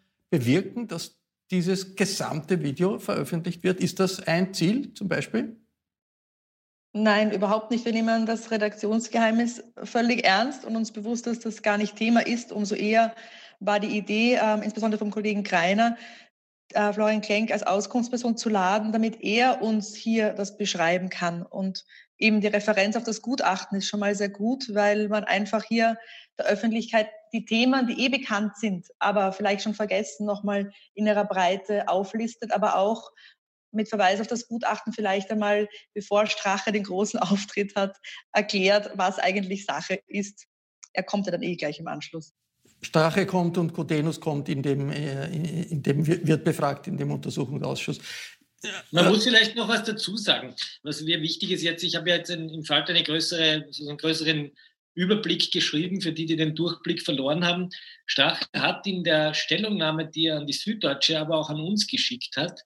bewirken, 0.31 0.87
dass 0.87 1.19
dieses 1.51 1.95
gesamte 1.95 2.63
Video 2.63 2.97
veröffentlicht 2.97 3.63
wird? 3.63 3.79
Ist 3.79 3.99
das 3.99 4.25
ein 4.25 4.53
Ziel 4.53 4.93
zum 4.93 5.07
Beispiel? 5.07 5.57
Nein, 6.93 7.31
überhaupt 7.31 7.71
nicht. 7.71 7.85
Wir 7.85 7.93
nehmen 7.93 8.25
das 8.25 8.51
Redaktionsgeheimnis 8.51 9.63
völlig 9.83 10.25
ernst 10.25 10.65
und 10.65 10.75
uns 10.75 10.91
bewusst, 10.91 11.27
dass 11.27 11.39
das 11.39 11.61
gar 11.61 11.77
nicht 11.77 11.95
Thema 11.95 12.25
ist. 12.25 12.51
Umso 12.51 12.75
eher 12.75 13.15
war 13.59 13.79
die 13.79 13.95
Idee, 13.97 14.35
äh, 14.35 14.63
insbesondere 14.63 14.99
vom 14.99 15.11
Kollegen 15.11 15.43
Kreiner, 15.43 15.97
äh, 16.73 16.91
Florian 16.91 17.21
Klenk 17.21 17.51
als 17.51 17.63
Auskunftsperson 17.63 18.35
zu 18.35 18.49
laden, 18.49 18.91
damit 18.91 19.21
er 19.21 19.61
uns 19.61 19.95
hier 19.95 20.33
das 20.33 20.57
beschreiben 20.57 21.09
kann. 21.09 21.43
Und 21.43 21.85
eben 22.17 22.41
die 22.41 22.47
Referenz 22.47 22.97
auf 22.97 23.03
das 23.03 23.21
Gutachten 23.21 23.77
ist 23.77 23.87
schon 23.87 24.01
mal 24.01 24.15
sehr 24.15 24.29
gut, 24.29 24.73
weil 24.73 25.07
man 25.07 25.23
einfach 25.23 25.63
hier 25.63 25.97
der 26.41 26.51
Öffentlichkeit 26.51 27.09
die 27.33 27.45
Themen, 27.45 27.87
die 27.87 28.05
eh 28.05 28.09
bekannt 28.09 28.57
sind, 28.57 28.87
aber 28.99 29.31
vielleicht 29.31 29.63
schon 29.63 29.73
vergessen, 29.73 30.25
nochmal 30.25 30.71
in 30.93 31.07
ihrer 31.07 31.25
Breite 31.25 31.87
auflistet, 31.87 32.51
aber 32.51 32.75
auch 32.75 33.11
mit 33.71 33.87
Verweis 33.87 34.19
auf 34.19 34.27
das 34.27 34.47
Gutachten 34.47 34.91
vielleicht 34.91 35.31
einmal, 35.31 35.69
bevor 35.93 36.25
Strache 36.25 36.71
den 36.71 36.83
großen 36.83 37.19
Auftritt 37.21 37.75
hat, 37.75 37.97
erklärt, 38.33 38.91
was 38.95 39.17
eigentlich 39.19 39.65
Sache 39.65 40.01
ist. 40.07 40.45
Er 40.93 41.03
kommt 41.03 41.25
ja 41.25 41.31
dann 41.31 41.43
eh 41.43 41.55
gleich 41.55 41.79
im 41.79 41.87
Anschluss. 41.87 42.33
Strache 42.81 43.25
kommt 43.25 43.57
und 43.57 43.73
Codenus 43.73 44.19
kommt, 44.19 44.49
in 44.49 44.61
dem, 44.61 44.89
äh, 44.89 45.27
in 45.27 45.83
dem 45.83 46.05
wird 46.05 46.43
befragt, 46.43 46.87
in 46.87 46.97
dem 46.97 47.11
Untersuchungsausschuss. 47.11 47.99
Man 48.91 49.07
muss 49.07 49.23
vielleicht 49.23 49.55
noch 49.55 49.67
was 49.67 49.83
dazu 49.83 50.17
sagen. 50.17 50.55
Was 50.83 51.01
mir 51.01 51.21
wichtig 51.21 51.51
ist 51.51 51.63
jetzt, 51.63 51.83
ich 51.83 51.95
habe 51.95 52.09
ja 52.09 52.17
jetzt 52.17 52.29
im 52.29 52.63
Fall 52.63 52.83
eine 52.83 53.03
größere, 53.03 53.65
so 53.71 53.87
einen 53.87 53.97
größeren 53.97 54.51
Überblick 54.93 55.51
geschrieben, 55.51 56.01
für 56.01 56.11
die, 56.11 56.25
die 56.25 56.35
den 56.35 56.55
Durchblick 56.55 57.01
verloren 57.01 57.45
haben. 57.45 57.69
Strache 58.05 58.45
hat 58.55 58.85
in 58.87 59.03
der 59.03 59.33
Stellungnahme, 59.33 60.07
die 60.07 60.27
er 60.27 60.37
an 60.37 60.47
die 60.47 60.53
Süddeutsche, 60.53 61.19
aber 61.19 61.37
auch 61.37 61.49
an 61.49 61.59
uns 61.59 61.87
geschickt 61.87 62.35
hat, 62.37 62.61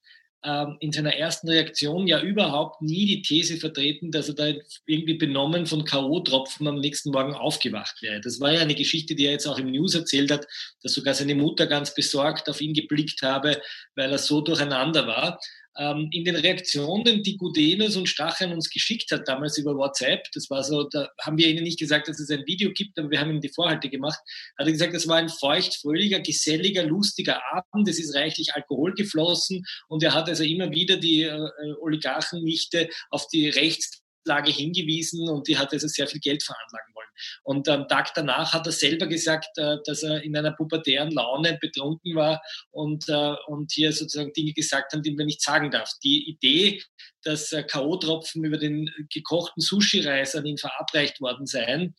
ähm, 0.45 0.77
in 0.79 0.91
seiner 0.91 1.15
ersten 1.15 1.49
Reaktion 1.49 2.05
ja 2.05 2.21
überhaupt 2.21 2.81
nie 2.81 3.05
die 3.05 3.21
These 3.23 3.57
vertreten, 3.57 4.11
dass 4.11 4.29
er 4.29 4.35
da 4.35 4.53
irgendwie 4.85 5.15
benommen 5.15 5.65
von 5.65 5.85
K.O.-Tropfen 5.85 6.67
am 6.67 6.79
nächsten 6.79 7.11
Morgen 7.11 7.33
aufgewacht 7.33 8.01
wäre. 8.01 8.21
Das 8.21 8.39
war 8.39 8.53
ja 8.53 8.59
eine 8.59 8.75
Geschichte, 8.75 9.15
die 9.15 9.25
er 9.25 9.31
jetzt 9.31 9.47
auch 9.47 9.57
im 9.57 9.71
News 9.71 9.95
erzählt 9.95 10.31
hat, 10.31 10.45
dass 10.83 10.93
sogar 10.93 11.15
seine 11.15 11.35
Mutter 11.35 11.65
ganz 11.65 11.95
besorgt 11.95 12.47
auf 12.47 12.61
ihn 12.61 12.73
geblickt 12.73 13.23
habe, 13.23 13.59
weil 13.95 14.11
er 14.11 14.19
so 14.19 14.41
durcheinander 14.41 15.07
war 15.07 15.39
in 15.77 16.23
den 16.23 16.37
Reaktionen, 16.37 17.21
die 17.21 17.37
Gudenus 17.37 17.97
und 17.97 18.07
Stacheln 18.07 18.53
uns 18.53 18.69
geschickt 18.69 19.11
hat, 19.11 19.27
damals 19.27 19.57
über 19.57 19.75
WhatsApp, 19.75 20.23
das 20.33 20.49
war 20.49 20.63
so, 20.63 20.83
da 20.83 21.09
haben 21.21 21.37
wir 21.37 21.47
ihnen 21.47 21.63
nicht 21.63 21.79
gesagt, 21.79 22.07
dass 22.07 22.19
es 22.19 22.29
ein 22.29 22.45
Video 22.45 22.71
gibt, 22.71 22.97
aber 22.97 23.11
wir 23.11 23.19
haben 23.19 23.31
ihnen 23.31 23.41
die 23.41 23.49
Vorhalte 23.49 23.89
gemacht, 23.89 24.19
hat 24.57 24.67
er 24.67 24.71
gesagt, 24.71 24.93
das 24.93 25.07
war 25.07 25.17
ein 25.17 25.27
feucht, 25.27 25.75
fröhlicher, 25.75 26.21
geselliger, 26.21 26.83
lustiger 26.83 27.41
Abend, 27.51 27.89
es 27.89 27.99
ist 27.99 28.15
reichlich 28.15 28.53
Alkohol 28.53 28.93
geflossen 28.93 29.65
und 29.89 30.01
er 30.01 30.13
hat 30.13 30.29
also 30.29 30.43
immer 30.43 30.71
wieder 30.71 30.95
die 30.95 31.23
äh, 31.23 31.49
Oligarchennichte 31.81 32.89
auf 33.09 33.27
die 33.27 33.49
Rechtslage 34.25 34.51
hingewiesen 34.51 35.29
und 35.29 35.47
die 35.47 35.57
hat 35.57 35.71
also 35.73 35.87
sehr 35.87 36.07
viel 36.07 36.19
Geld 36.19 36.43
veranlagen 36.43 36.93
wollen. 36.93 37.07
Und 37.43 37.69
am 37.69 37.87
Tag 37.87 38.13
danach 38.13 38.53
hat 38.53 38.65
er 38.65 38.71
selber 38.71 39.07
gesagt, 39.07 39.57
äh, 39.57 39.77
dass 39.85 40.03
er 40.03 40.21
in 40.23 40.35
einer 40.35 40.51
pubertären 40.51 41.11
Laune 41.11 41.57
betrunken 41.61 42.15
war 42.15 42.41
und, 42.71 43.07
äh, 43.07 43.35
und 43.47 43.71
hier 43.71 43.91
sozusagen 43.93 44.33
Dinge 44.33 44.53
gesagt 44.53 44.93
hat, 44.93 45.05
die 45.05 45.11
man 45.11 45.25
nicht 45.25 45.41
sagen 45.41 45.71
darf. 45.71 45.91
Die 46.03 46.29
Idee, 46.29 46.81
dass 47.23 47.53
äh, 47.53 47.63
K.O.-Tropfen 47.63 48.43
über 48.43 48.57
den 48.57 48.89
gekochten 49.11 49.61
Sushi-Reis 49.61 50.35
an 50.35 50.45
ihn 50.45 50.57
verabreicht 50.57 51.21
worden 51.21 51.45
seien, 51.45 51.95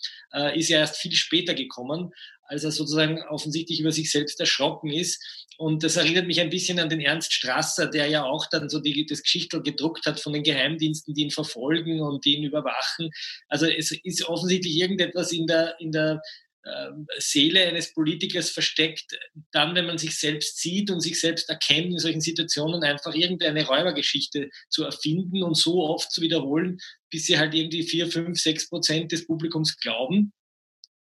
ist 0.55 0.69
ja 0.69 0.79
erst 0.79 0.97
viel 0.97 1.13
später 1.13 1.55
gekommen, 1.55 2.13
als 2.49 2.65
er 2.65 2.71
sozusagen 2.71 3.23
offensichtlich 3.23 3.81
über 3.81 3.93
sich 3.93 4.11
selbst 4.11 4.39
erschrocken 4.41 4.91
ist. 4.91 5.23
Und 5.59 5.83
das 5.83 5.97
erinnert 5.97 6.27
mich 6.27 6.41
ein 6.41 6.51
bisschen 6.51 6.79
an 6.79 6.89
den 6.89 7.01
Ernst 7.01 7.33
Strasser, 7.33 7.87
der 7.87 8.09
ja 8.09 8.25
auch 8.25 8.47
dann 8.51 8.69
so 8.69 8.81
die, 8.81 9.07
das 9.07 9.23
Geschichtel 9.23 9.63
gedruckt 9.63 10.07
hat 10.07 10.21
von 10.21 10.33
den 10.33 10.43
Geheimdiensten, 10.43 11.15
die 11.15 11.23
ihn 11.23 11.31
verfolgen 11.31 12.01
und 12.01 12.25
die 12.25 12.37
ihn 12.37 12.45
überwachen. 12.45 13.11
Also 13.49 13.67
es 13.67 13.91
ist 14.05 14.25
offensichtlich 14.29 14.77
irgendetwas 14.77 15.33
in 15.33 15.47
der, 15.47 15.77
in 15.81 15.93
der 15.93 16.21
ähm, 16.67 17.07
Seele 17.19 17.65
eines 17.65 17.95
Politikers 17.95 18.51
versteckt, 18.51 19.17
dann, 19.53 19.77
wenn 19.77 19.87
man 19.87 19.99
sich 19.99 20.19
selbst 20.19 20.59
sieht 20.59 20.91
und 20.91 21.01
sich 21.01 21.21
selbst 21.21 21.49
erkennt 21.49 21.93
in 21.93 21.99
solchen 21.99 22.21
Situationen, 22.21 22.83
einfach 22.83 23.15
irgendeine 23.15 23.65
Räubergeschichte 23.67 24.51
zu 24.69 24.85
erfinden 24.85 25.45
und 25.45 25.57
so 25.57 25.85
oft 25.85 26.11
zu 26.11 26.23
wiederholen, 26.23 26.79
bis 27.09 27.27
sie 27.27 27.39
halt 27.39 27.55
irgendwie 27.55 27.85
vier, 27.85 28.11
fünf, 28.11 28.41
sechs 28.41 28.69
Prozent 28.69 29.13
des 29.13 29.27
Publikums 29.27 29.77
glauben. 29.79 30.33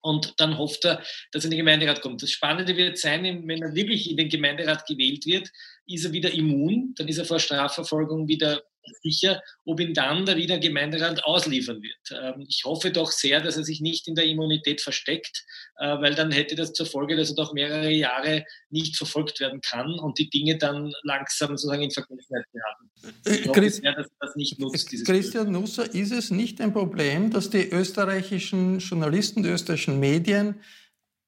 Und 0.06 0.40
dann 0.40 0.60
hofft 0.60 0.86
er, 0.86 1.02
dass 1.32 1.44
er 1.44 1.46
in 1.46 1.52
den 1.52 1.66
Gemeinderat 1.66 2.02
kommt. 2.02 2.22
Das 2.22 2.30
Spannende 2.30 2.78
wird 2.78 3.00
sein, 3.00 3.24
wenn 3.48 3.64
er 3.64 3.74
wirklich 3.74 4.08
in 4.08 4.18
den 4.18 4.30
Gemeinderat 4.30 4.86
gewählt 4.86 5.26
wird, 5.26 5.50
ist 5.88 6.06
er 6.06 6.12
wieder 6.12 6.32
immun, 6.32 6.94
dann 6.96 7.08
ist 7.08 7.18
er 7.18 7.26
vor 7.26 7.40
Strafverfolgung 7.40 8.28
wieder 8.28 8.62
sicher, 9.02 9.42
ob 9.66 9.80
ihn 9.80 9.94
dann 9.94 10.26
der 10.26 10.38
Wiener 10.38 10.60
Gemeinderat 10.60 11.24
ausliefern 11.24 11.82
wird. 11.82 11.96
Ähm, 12.12 12.46
ich 12.48 12.64
hoffe 12.66 12.92
doch 12.92 13.12
sehr, 13.12 13.42
dass 13.42 13.58
er 13.58 13.64
sich 13.64 13.82
nicht 13.82 14.08
in 14.08 14.16
der 14.16 14.26
Immunität 14.26 14.82
versteckt, 14.82 15.46
äh, 15.78 15.88
weil 16.00 16.16
dann 16.16 16.32
hätte 16.32 16.56
das 16.56 16.74
zur 16.74 16.86
Folge, 16.86 17.16
dass 17.16 17.30
er 17.30 17.36
doch 17.36 17.54
mehrere 17.54 17.92
Jahre 17.92 18.46
nicht 18.70 18.98
verfolgt 18.98 19.40
werden 19.40 19.62
kann 19.62 20.00
und 20.00 20.20
die 20.20 20.30
Dinge 20.30 20.58
dann 20.58 20.94
langsam 21.04 21.58
sozusagen 21.58 21.84
in 21.84 21.92
Vergessenheit 21.92 22.46
geraten. 22.52 22.90
Ich 23.26 23.48
hoffe 23.48 23.70
sehr, 23.70 23.94
dass 23.94 24.08
er 24.08 24.28
das 24.28 24.36
nicht 24.36 24.60
nutzt. 24.60 25.06
Christian 25.06 25.52
Nusser, 25.52 25.94
ist 25.94 26.12
es 26.12 26.32
nicht 26.32 26.62
ein 26.62 26.74
Problem, 26.74 27.32
dass 27.32 27.50
die 27.50 27.70
österreichischen 27.70 28.80
Journalisten, 28.80 29.44
die 29.44 29.50
österreichischen 29.50 30.00
Medien 30.00 30.56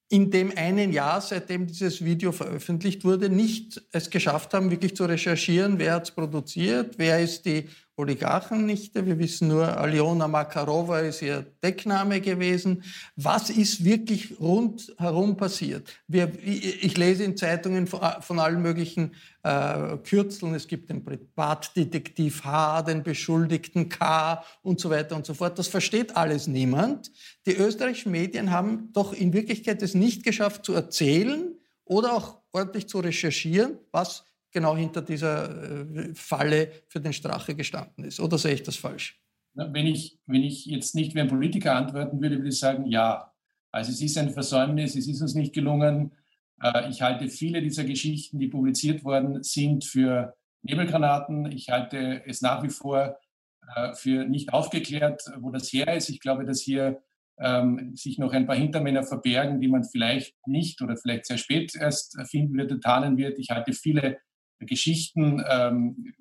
in 0.09 0.31
dem 0.31 0.53
einen 0.55 0.93
Jahr, 0.93 1.19
seitdem 1.21 1.67
dieses 1.67 2.03
Video 2.03 2.31
veröffentlicht 2.31 3.03
wurde, 3.03 3.29
nicht 3.29 3.81
es 3.91 4.09
geschafft 4.09 4.53
haben, 4.53 4.71
wirklich 4.71 4.95
zu 4.95 5.05
recherchieren, 5.05 5.79
wer 5.79 5.95
hat 5.95 6.05
es 6.05 6.11
produziert, 6.11 6.95
wer 6.97 7.19
ist 7.19 7.45
die 7.45 7.67
Oligarchennichte. 7.97 9.07
Wir 9.07 9.17
wissen 9.17 9.47
nur, 9.47 9.75
Aliona 9.75 10.27
Makarova 10.27 10.99
ist 10.99 11.23
ihr 11.23 11.45
Deckname 11.63 12.21
gewesen. 12.21 12.83
Was 13.15 13.49
ist 13.49 13.83
wirklich 13.83 14.39
rundherum 14.39 15.35
passiert? 15.35 15.91
Wir, 16.07 16.31
ich 16.43 16.95
lese 16.95 17.23
in 17.23 17.35
Zeitungen 17.35 17.87
von, 17.87 18.01
von 18.21 18.39
allen 18.39 18.61
möglichen 18.61 19.15
äh, 19.41 19.97
Kürzeln. 19.97 20.53
Es 20.53 20.67
gibt 20.67 20.91
den 20.91 21.03
Privatdetektiv 21.03 22.43
H, 22.43 22.83
den 22.83 23.01
Beschuldigten 23.01 23.89
K 23.89 24.43
und 24.61 24.79
so 24.79 24.91
weiter 24.91 25.15
und 25.15 25.25
so 25.25 25.33
fort. 25.33 25.57
Das 25.57 25.67
versteht 25.67 26.15
alles 26.15 26.45
niemand. 26.45 27.11
Die 27.47 27.55
österreichischen 27.55 28.11
Medien 28.11 28.51
haben 28.51 28.93
doch 28.93 29.11
in 29.11 29.33
Wirklichkeit 29.33 29.81
es 29.81 29.95
nicht 29.95 30.23
geschafft 30.23 30.65
zu 30.65 30.73
erzählen 30.73 31.55
oder 31.83 32.13
auch 32.13 32.37
ordentlich 32.51 32.87
zu 32.87 32.99
recherchieren, 32.99 33.79
was 33.91 34.23
genau 34.51 34.75
hinter 34.75 35.01
dieser 35.01 35.81
äh, 35.81 36.13
Falle 36.13 36.71
für 36.87 36.99
den 36.99 37.13
Strache 37.13 37.55
gestanden 37.55 38.05
ist. 38.05 38.19
Oder 38.19 38.37
sehe 38.37 38.53
ich 38.53 38.63
das 38.63 38.75
falsch? 38.75 39.21
Wenn 39.53 39.87
ich, 39.87 40.19
wenn 40.27 40.43
ich 40.43 40.65
jetzt 40.65 40.93
nicht 40.93 41.15
wie 41.15 41.21
ein 41.21 41.27
Politiker 41.27 41.75
antworten 41.75 42.21
würde, 42.21 42.37
würde 42.37 42.49
ich 42.49 42.59
sagen, 42.59 42.85
ja. 42.85 43.31
Also 43.71 43.91
es 43.91 44.01
ist 44.01 44.17
ein 44.17 44.31
Versäumnis, 44.31 44.95
es 44.95 45.07
ist 45.07 45.21
uns 45.21 45.35
nicht 45.35 45.53
gelungen. 45.53 46.13
Äh, 46.61 46.89
ich 46.89 47.01
halte 47.01 47.27
viele 47.27 47.61
dieser 47.61 47.83
Geschichten, 47.83 48.39
die 48.39 48.47
publiziert 48.47 49.03
worden 49.03 49.43
sind, 49.43 49.83
für 49.83 50.35
Nebelgranaten. 50.61 51.51
Ich 51.51 51.69
halte 51.69 52.23
es 52.25 52.41
nach 52.41 52.63
wie 52.63 52.69
vor 52.69 53.17
äh, 53.75 53.93
für 53.93 54.25
nicht 54.25 54.53
aufgeklärt, 54.53 55.21
wo 55.39 55.51
das 55.51 55.71
her 55.73 55.95
ist. 55.95 56.09
Ich 56.09 56.19
glaube, 56.19 56.45
dass 56.45 56.61
hier 56.61 57.01
ähm, 57.39 57.95
sich 57.95 58.17
noch 58.17 58.33
ein 58.33 58.47
paar 58.47 58.55
Hintermänner 58.55 59.03
verbergen, 59.03 59.59
die 59.59 59.67
man 59.67 59.83
vielleicht 59.83 60.35
nicht 60.47 60.81
oder 60.81 60.97
vielleicht 60.97 61.25
sehr 61.25 61.37
spät 61.37 61.75
erst 61.75 62.17
finden 62.29 62.57
wird, 62.57 62.81
tarnen 62.81 63.17
wird. 63.17 63.37
Ich 63.39 63.49
halte 63.49 63.73
viele 63.73 64.17
Geschichten 64.59 65.43
ähm, 65.47 66.13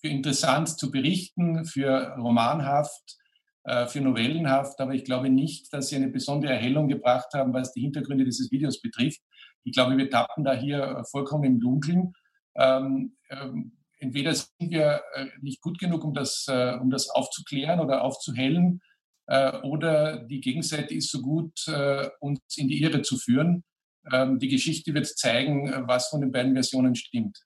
für 0.00 0.08
interessant 0.08 0.68
zu 0.68 0.90
berichten, 0.90 1.64
für 1.64 2.14
romanhaft, 2.16 3.16
äh, 3.64 3.86
für 3.86 4.00
novellenhaft, 4.00 4.80
aber 4.80 4.94
ich 4.94 5.04
glaube 5.04 5.30
nicht, 5.30 5.72
dass 5.72 5.88
sie 5.88 5.96
eine 5.96 6.08
besondere 6.08 6.52
Erhellung 6.52 6.88
gebracht 6.88 7.32
haben, 7.34 7.52
was 7.52 7.72
die 7.72 7.80
Hintergründe 7.80 8.24
dieses 8.24 8.50
Videos 8.50 8.80
betrifft. 8.80 9.20
Ich 9.64 9.72
glaube, 9.72 9.96
wir 9.96 10.10
tappen 10.10 10.44
da 10.44 10.54
hier 10.54 11.02
vollkommen 11.10 11.44
im 11.44 11.60
Dunkeln. 11.60 12.12
Ähm, 12.56 13.16
ähm, 13.30 13.78
entweder 13.98 14.34
sind 14.34 14.70
wir 14.70 15.02
äh, 15.14 15.26
nicht 15.40 15.62
gut 15.62 15.78
genug, 15.78 16.04
um 16.04 16.12
das, 16.12 16.46
äh, 16.48 16.76
um 16.80 16.90
das 16.90 17.08
aufzuklären 17.08 17.80
oder 17.80 18.02
aufzuhellen, 18.02 18.80
äh, 19.26 19.58
oder 19.62 20.18
die 20.26 20.40
Gegenseite 20.40 20.94
ist 20.94 21.10
so 21.10 21.20
gut, 21.22 21.66
äh, 21.68 22.08
uns 22.20 22.40
in 22.56 22.68
die 22.68 22.82
Irre 22.82 23.02
zu 23.02 23.16
führen. 23.16 23.64
Ähm, 24.12 24.38
die 24.38 24.48
Geschichte 24.48 24.92
wird 24.92 25.06
zeigen, 25.06 25.68
äh, 25.68 25.82
was 25.86 26.08
von 26.08 26.20
den 26.20 26.32
beiden 26.32 26.52
Versionen 26.52 26.94
stimmt. 26.94 27.38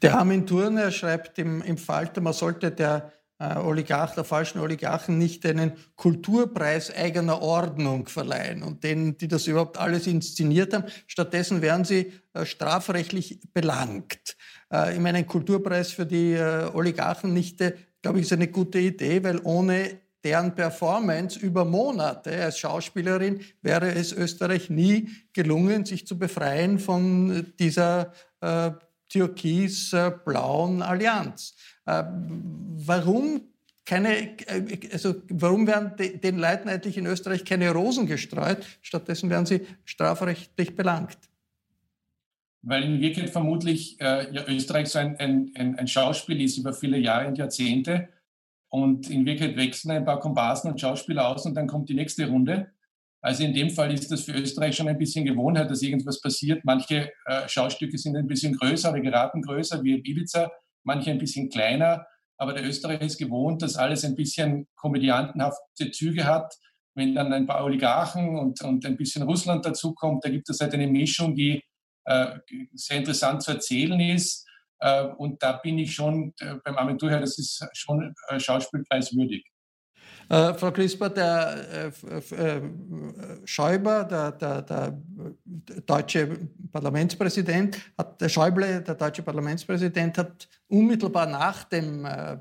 Der 0.00 0.18
Armin 0.18 0.46
Thurner 0.46 0.90
schreibt 0.90 1.38
im, 1.38 1.62
im 1.62 1.76
Falter, 1.76 2.20
man 2.20 2.32
sollte 2.32 2.70
der 2.70 3.12
äh, 3.42 3.56
Oligarch, 3.56 4.14
der 4.14 4.24
falschen 4.24 4.60
Oligarchen 4.60 5.18
nicht 5.18 5.44
einen 5.44 5.72
Kulturpreis 5.96 6.94
eigener 6.94 7.42
Ordnung 7.42 8.06
verleihen 8.06 8.62
und 8.62 8.84
denen, 8.84 9.18
die 9.18 9.28
das 9.28 9.46
überhaupt 9.46 9.78
alles 9.78 10.06
inszeniert 10.06 10.72
haben. 10.72 10.84
Stattdessen 11.08 11.62
werden 11.62 11.84
sie 11.84 12.12
äh, 12.34 12.44
strafrechtlich 12.44 13.40
belangt. 13.52 14.36
Äh, 14.72 14.94
ich 14.94 15.00
meine, 15.00 15.18
ein 15.18 15.26
Kulturpreis 15.26 15.90
für 15.90 16.06
die 16.06 16.34
äh, 16.34 16.70
Oligarchennichte, 16.72 17.76
glaube 18.00 18.18
ich, 18.18 18.26
ist 18.26 18.32
eine 18.32 18.48
gute 18.48 18.78
Idee, 18.78 19.24
weil 19.24 19.40
ohne 19.42 19.98
deren 20.24 20.54
Performance 20.54 21.36
über 21.38 21.64
Monate 21.64 22.44
als 22.44 22.58
Schauspielerin 22.58 23.40
wäre 23.60 23.92
es 23.92 24.12
Österreich 24.12 24.70
nie 24.70 25.08
gelungen, 25.32 25.84
sich 25.84 26.06
zu 26.06 26.16
befreien 26.16 26.78
von 26.78 27.52
dieser 27.58 28.12
äh, 28.40 28.70
türkis-blauen 29.12 30.82
Allianz. 30.82 31.54
Äh, 31.86 32.04
warum 32.86 33.42
keine, 33.84 34.38
äh, 34.46 34.88
also 34.92 35.14
warum 35.28 35.66
werden 35.66 35.92
den 36.20 36.38
Leuten 36.38 36.68
eigentlich 36.68 36.96
in 36.96 37.06
Österreich 37.06 37.44
keine 37.44 37.70
Rosen 37.70 38.06
gestreut? 38.06 38.64
Stattdessen 38.80 39.28
werden 39.30 39.46
sie 39.46 39.66
strafrechtlich 39.84 40.74
belangt. 40.74 41.18
Weil 42.62 42.84
in 42.84 43.00
Wirklichkeit 43.00 43.30
vermutlich 43.30 44.00
äh, 44.00 44.32
ja, 44.32 44.46
Österreich 44.46 44.88
so 44.88 45.00
ein, 45.00 45.16
ein, 45.18 45.52
ein, 45.56 45.88
Schauspiel 45.88 46.40
ist 46.40 46.58
über 46.58 46.72
viele 46.72 46.96
Jahre 46.96 47.26
und 47.26 47.36
Jahrzehnte. 47.36 48.08
Und 48.68 49.10
in 49.10 49.26
Wirklichkeit 49.26 49.56
wechseln 49.56 49.90
ein 49.90 50.04
paar 50.04 50.20
Komparsen 50.20 50.70
und 50.70 50.80
Schauspieler 50.80 51.28
aus 51.28 51.44
und 51.44 51.54
dann 51.54 51.66
kommt 51.66 51.88
die 51.88 51.94
nächste 51.94 52.28
Runde. 52.28 52.70
Also 53.22 53.44
in 53.44 53.54
dem 53.54 53.70
Fall 53.70 53.92
ist 53.94 54.10
das 54.10 54.22
für 54.22 54.32
Österreich 54.32 54.76
schon 54.76 54.88
ein 54.88 54.98
bisschen 54.98 55.24
Gewohnheit, 55.24 55.70
dass 55.70 55.80
irgendwas 55.80 56.20
passiert. 56.20 56.64
Manche 56.64 57.12
äh, 57.26 57.48
Schaustücke 57.48 57.96
sind 57.96 58.16
ein 58.16 58.26
bisschen 58.26 58.56
größer 58.56 58.90
oder 58.90 59.00
geraten 59.00 59.42
größer, 59.42 59.82
wie 59.84 59.94
Ibiza, 59.94 60.50
manche 60.82 61.12
ein 61.12 61.18
bisschen 61.18 61.48
kleiner. 61.48 62.04
Aber 62.36 62.52
der 62.52 62.66
Österreicher 62.66 63.02
ist 63.02 63.18
gewohnt, 63.18 63.62
dass 63.62 63.76
alles 63.76 64.04
ein 64.04 64.16
bisschen 64.16 64.66
komödiantenhafte 64.74 65.92
Züge 65.92 66.24
hat. 66.24 66.52
Wenn 66.94 67.14
dann 67.14 67.32
ein 67.32 67.46
paar 67.46 67.64
Oligarchen 67.64 68.36
und, 68.36 68.60
und 68.62 68.84
ein 68.84 68.96
bisschen 68.96 69.22
Russland 69.22 69.64
dazukommt, 69.64 70.24
da 70.24 70.28
gibt 70.28 70.50
es 70.50 70.58
halt 70.58 70.74
eine 70.74 70.88
Mischung, 70.88 71.36
die 71.36 71.62
äh, 72.04 72.38
sehr 72.74 72.98
interessant 72.98 73.42
zu 73.42 73.52
erzählen 73.52 74.00
ist. 74.00 74.44
Äh, 74.80 75.04
und 75.04 75.40
da 75.44 75.52
bin 75.52 75.78
ich 75.78 75.94
schon 75.94 76.34
äh, 76.40 76.56
beim 76.64 76.76
Abitur 76.76 77.10
her, 77.10 77.20
das 77.20 77.38
ist 77.38 77.64
schon 77.72 78.12
äh, 78.28 78.40
schauspielpreiswürdig. 78.40 79.44
Äh, 80.28 80.54
Frau 80.54 80.70
Crisper, 80.70 81.10
der 81.10 81.92
äh, 82.10 82.34
äh, 82.34 82.60
Schäuber, 83.44 84.04
der, 84.04 84.32
der, 84.32 84.62
der, 84.62 85.02
deutsche 85.86 86.38
Parlamentspräsident, 86.70 87.78
hat, 87.98 88.20
der 88.20 88.28
Schäuble, 88.28 88.80
der 88.82 88.94
deutsche 88.94 89.22
Parlamentspräsident, 89.22 90.18
hat 90.18 90.48
unmittelbar 90.68 91.26
nach 91.26 91.64
dem 91.64 92.04
äh, 92.04 92.38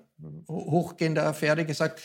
Hochgehen 0.48 1.16
der 1.16 1.28
Affäre 1.28 1.66
gesagt, 1.66 2.02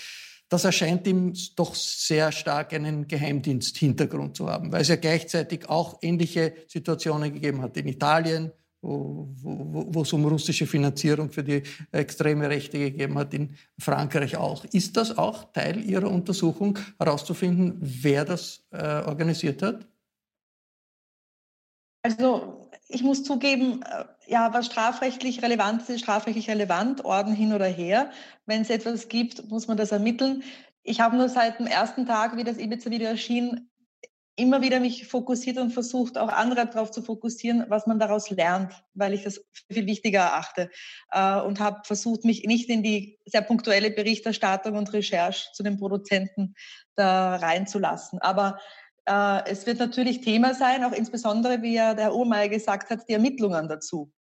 das 0.48 0.64
erscheint 0.64 1.06
ihm 1.06 1.32
doch 1.56 1.74
sehr 1.74 2.30
stark 2.30 2.72
einen 2.72 3.08
Geheimdienst-Hintergrund 3.08 4.36
zu 4.36 4.48
haben, 4.48 4.70
weil 4.70 4.82
es 4.82 4.88
ja 4.88 4.96
gleichzeitig 4.96 5.68
auch 5.68 5.98
ähnliche 6.02 6.54
Situationen 6.68 7.32
gegeben 7.32 7.62
hat 7.62 7.76
in 7.76 7.88
Italien, 7.88 8.52
wo, 8.86 10.02
es 10.02 10.12
um 10.12 10.24
russische 10.24 10.66
Finanzierung 10.66 11.30
für 11.30 11.42
die 11.42 11.62
extreme 11.92 12.48
Rechte 12.48 12.78
gegeben 12.78 13.18
hat, 13.18 13.34
in 13.34 13.56
Frankreich 13.78 14.36
auch. 14.36 14.64
Ist 14.64 14.96
das 14.96 15.18
auch 15.18 15.52
Teil 15.52 15.84
Ihrer 15.84 16.10
Untersuchung, 16.10 16.78
herauszufinden, 16.98 17.76
wer 17.80 18.24
das 18.24 18.64
äh, 18.70 19.02
organisiert 19.04 19.62
hat? 19.62 19.86
Also 22.02 22.70
ich 22.88 23.02
muss 23.02 23.24
zugeben, 23.24 23.82
äh, 23.82 24.04
ja, 24.28 24.52
was 24.54 24.66
strafrechtlich 24.66 25.42
relevant 25.42 25.88
ist, 25.88 26.00
strafrechtlich 26.00 26.48
relevant, 26.48 27.04
Orden 27.04 27.34
hin 27.34 27.52
oder 27.52 27.66
her. 27.66 28.10
Wenn 28.46 28.62
es 28.62 28.70
etwas 28.70 29.08
gibt, 29.08 29.50
muss 29.50 29.66
man 29.66 29.76
das 29.76 29.92
ermitteln. 29.92 30.44
Ich 30.82 31.00
habe 31.00 31.16
nur 31.16 31.28
seit 31.28 31.58
dem 31.58 31.66
ersten 31.66 32.06
Tag, 32.06 32.36
wie 32.36 32.44
das 32.44 32.58
Ibiza-Video 32.58 33.08
erschien, 33.08 33.68
immer 34.36 34.60
wieder 34.60 34.80
mich 34.80 35.06
fokussiert 35.08 35.56
und 35.58 35.72
versucht, 35.72 36.18
auch 36.18 36.28
andere 36.28 36.66
darauf 36.66 36.90
zu 36.90 37.02
fokussieren, 37.02 37.64
was 37.68 37.86
man 37.86 37.98
daraus 37.98 38.30
lernt, 38.30 38.72
weil 38.94 39.14
ich 39.14 39.24
das 39.24 39.40
viel 39.72 39.86
wichtiger 39.86 40.20
erachte. 40.20 40.70
Äh, 41.10 41.40
und 41.40 41.58
habe 41.58 41.80
versucht, 41.84 42.24
mich 42.24 42.44
nicht 42.44 42.68
in 42.68 42.82
die 42.82 43.18
sehr 43.24 43.42
punktuelle 43.42 43.90
Berichterstattung 43.90 44.76
und 44.76 44.92
Recherche 44.92 45.48
zu 45.54 45.62
den 45.62 45.78
Produzenten 45.78 46.54
da 46.94 47.36
reinzulassen. 47.36 48.20
Aber 48.20 48.58
äh, 49.06 49.50
es 49.50 49.66
wird 49.66 49.78
natürlich 49.78 50.20
Thema 50.20 50.54
sein, 50.54 50.84
auch 50.84 50.92
insbesondere, 50.92 51.62
wie 51.62 51.74
ja 51.74 51.94
der 51.94 52.06
Herr 52.06 52.14
Urmeier 52.14 52.48
gesagt 52.48 52.90
hat, 52.90 53.08
die 53.08 53.14
Ermittlungen 53.14 53.68
dazu. 53.68 54.12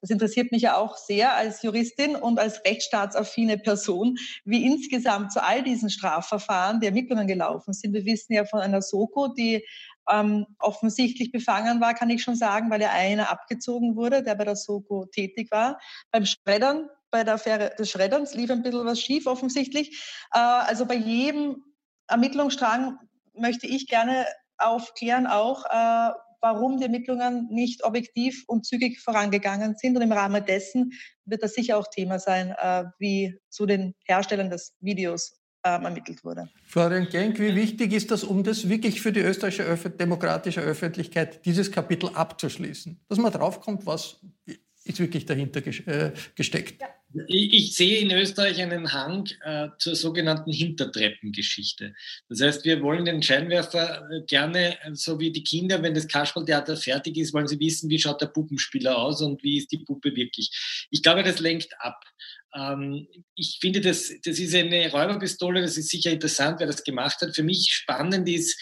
Das 0.00 0.10
interessiert 0.10 0.50
mich 0.50 0.62
ja 0.62 0.76
auch 0.76 0.96
sehr 0.96 1.34
als 1.34 1.62
Juristin 1.62 2.16
und 2.16 2.38
als 2.38 2.64
rechtsstaatsaffine 2.64 3.58
Person, 3.58 4.16
wie 4.44 4.64
insgesamt 4.64 5.32
zu 5.32 5.42
all 5.42 5.62
diesen 5.62 5.90
Strafverfahren 5.90 6.80
die 6.80 6.86
Ermittlungen 6.86 7.26
gelaufen 7.26 7.74
sind. 7.74 7.92
Wir 7.92 8.04
wissen 8.04 8.32
ja 8.32 8.44
von 8.44 8.60
einer 8.60 8.82
Soko, 8.82 9.28
die 9.28 9.64
ähm, 10.10 10.46
offensichtlich 10.58 11.30
befangen 11.32 11.80
war, 11.80 11.94
kann 11.94 12.10
ich 12.10 12.22
schon 12.22 12.36
sagen, 12.36 12.70
weil 12.70 12.80
ja 12.80 12.90
einer 12.90 13.30
abgezogen 13.30 13.96
wurde, 13.96 14.22
der 14.22 14.34
bei 14.34 14.44
der 14.44 14.56
Soko 14.56 15.06
tätig 15.06 15.50
war. 15.50 15.78
Beim 16.10 16.24
Schreddern, 16.24 16.88
bei 17.10 17.24
der 17.24 17.34
Affäre 17.34 17.74
des 17.78 17.90
Schredderns 17.90 18.34
lief 18.34 18.50
ein 18.50 18.62
bisschen 18.62 18.86
was 18.86 19.00
schief 19.00 19.26
offensichtlich. 19.26 20.02
Äh, 20.32 20.38
also 20.38 20.86
bei 20.86 20.94
jedem 20.94 21.62
Ermittlungsstrang 22.08 22.98
möchte 23.34 23.66
ich 23.66 23.86
gerne 23.86 24.26
aufklären 24.58 25.26
auch, 25.26 25.64
äh, 25.66 26.12
warum 26.40 26.78
die 26.78 26.84
Ermittlungen 26.84 27.48
nicht 27.50 27.84
objektiv 27.84 28.44
und 28.46 28.66
zügig 28.66 29.00
vorangegangen 29.00 29.76
sind. 29.76 29.96
Und 29.96 30.02
im 30.02 30.12
Rahmen 30.12 30.44
dessen 30.44 30.92
wird 31.24 31.42
das 31.42 31.54
sicher 31.54 31.78
auch 31.78 31.86
Thema 31.88 32.18
sein, 32.18 32.54
äh, 32.58 32.84
wie 32.98 33.38
zu 33.48 33.66
den 33.66 33.94
Herstellern 34.04 34.50
des 34.50 34.74
Videos 34.80 35.40
ähm, 35.64 35.84
ermittelt 35.84 36.24
wurde. 36.24 36.48
Florian 36.64 37.08
Genk, 37.08 37.38
wie 37.38 37.54
wichtig 37.54 37.92
ist 37.92 38.10
das, 38.10 38.24
um 38.24 38.42
das 38.42 38.68
wirklich 38.68 39.02
für 39.02 39.12
die 39.12 39.20
österreichische 39.20 39.64
Öf 39.64 39.84
demokratische 39.98 40.60
Öffentlichkeit, 40.60 41.44
dieses 41.44 41.70
Kapitel 41.70 42.10
abzuschließen? 42.14 42.98
Dass 43.08 43.18
man 43.18 43.32
draufkommt, 43.32 43.84
was 43.84 44.20
ist 44.84 44.98
wirklich 44.98 45.26
dahinter 45.26 45.60
äh, 45.66 46.12
gesteckt? 46.34 46.80
Ja. 46.80 46.88
Ich, 47.26 47.74
sehe 47.74 47.98
in 47.98 48.10
Österreich 48.12 48.60
einen 48.60 48.92
Hang 48.92 49.28
äh, 49.42 49.68
zur 49.78 49.96
sogenannten 49.96 50.52
Hintertreppengeschichte. 50.52 51.94
Das 52.28 52.40
heißt, 52.40 52.64
wir 52.64 52.82
wollen 52.82 53.04
den 53.04 53.22
Scheinwerfer 53.22 54.08
äh, 54.10 54.22
gerne, 54.26 54.80
äh, 54.82 54.94
so 54.94 55.18
wie 55.18 55.32
die 55.32 55.42
Kinder, 55.42 55.82
wenn 55.82 55.94
das 55.94 56.06
Kasperltheater 56.06 56.76
fertig 56.76 57.16
ist, 57.16 57.34
wollen 57.34 57.48
sie 57.48 57.58
wissen, 57.58 57.90
wie 57.90 57.98
schaut 57.98 58.20
der 58.20 58.26
Puppenspieler 58.26 58.96
aus 58.96 59.22
und 59.22 59.42
wie 59.42 59.58
ist 59.58 59.72
die 59.72 59.78
Puppe 59.78 60.14
wirklich. 60.14 60.86
Ich 60.90 61.02
glaube, 61.02 61.24
das 61.24 61.40
lenkt 61.40 61.74
ab. 61.80 62.00
Ähm, 62.54 63.08
ich 63.34 63.58
finde, 63.60 63.80
das, 63.80 64.12
das 64.22 64.38
ist 64.38 64.54
eine 64.54 64.90
Räuberpistole, 64.92 65.62
das 65.62 65.76
ist 65.76 65.90
sicher 65.90 66.12
interessant, 66.12 66.60
wer 66.60 66.68
das 66.68 66.84
gemacht 66.84 67.20
hat. 67.22 67.34
Für 67.34 67.42
mich 67.42 67.70
spannend 67.72 68.28
ist, 68.28 68.56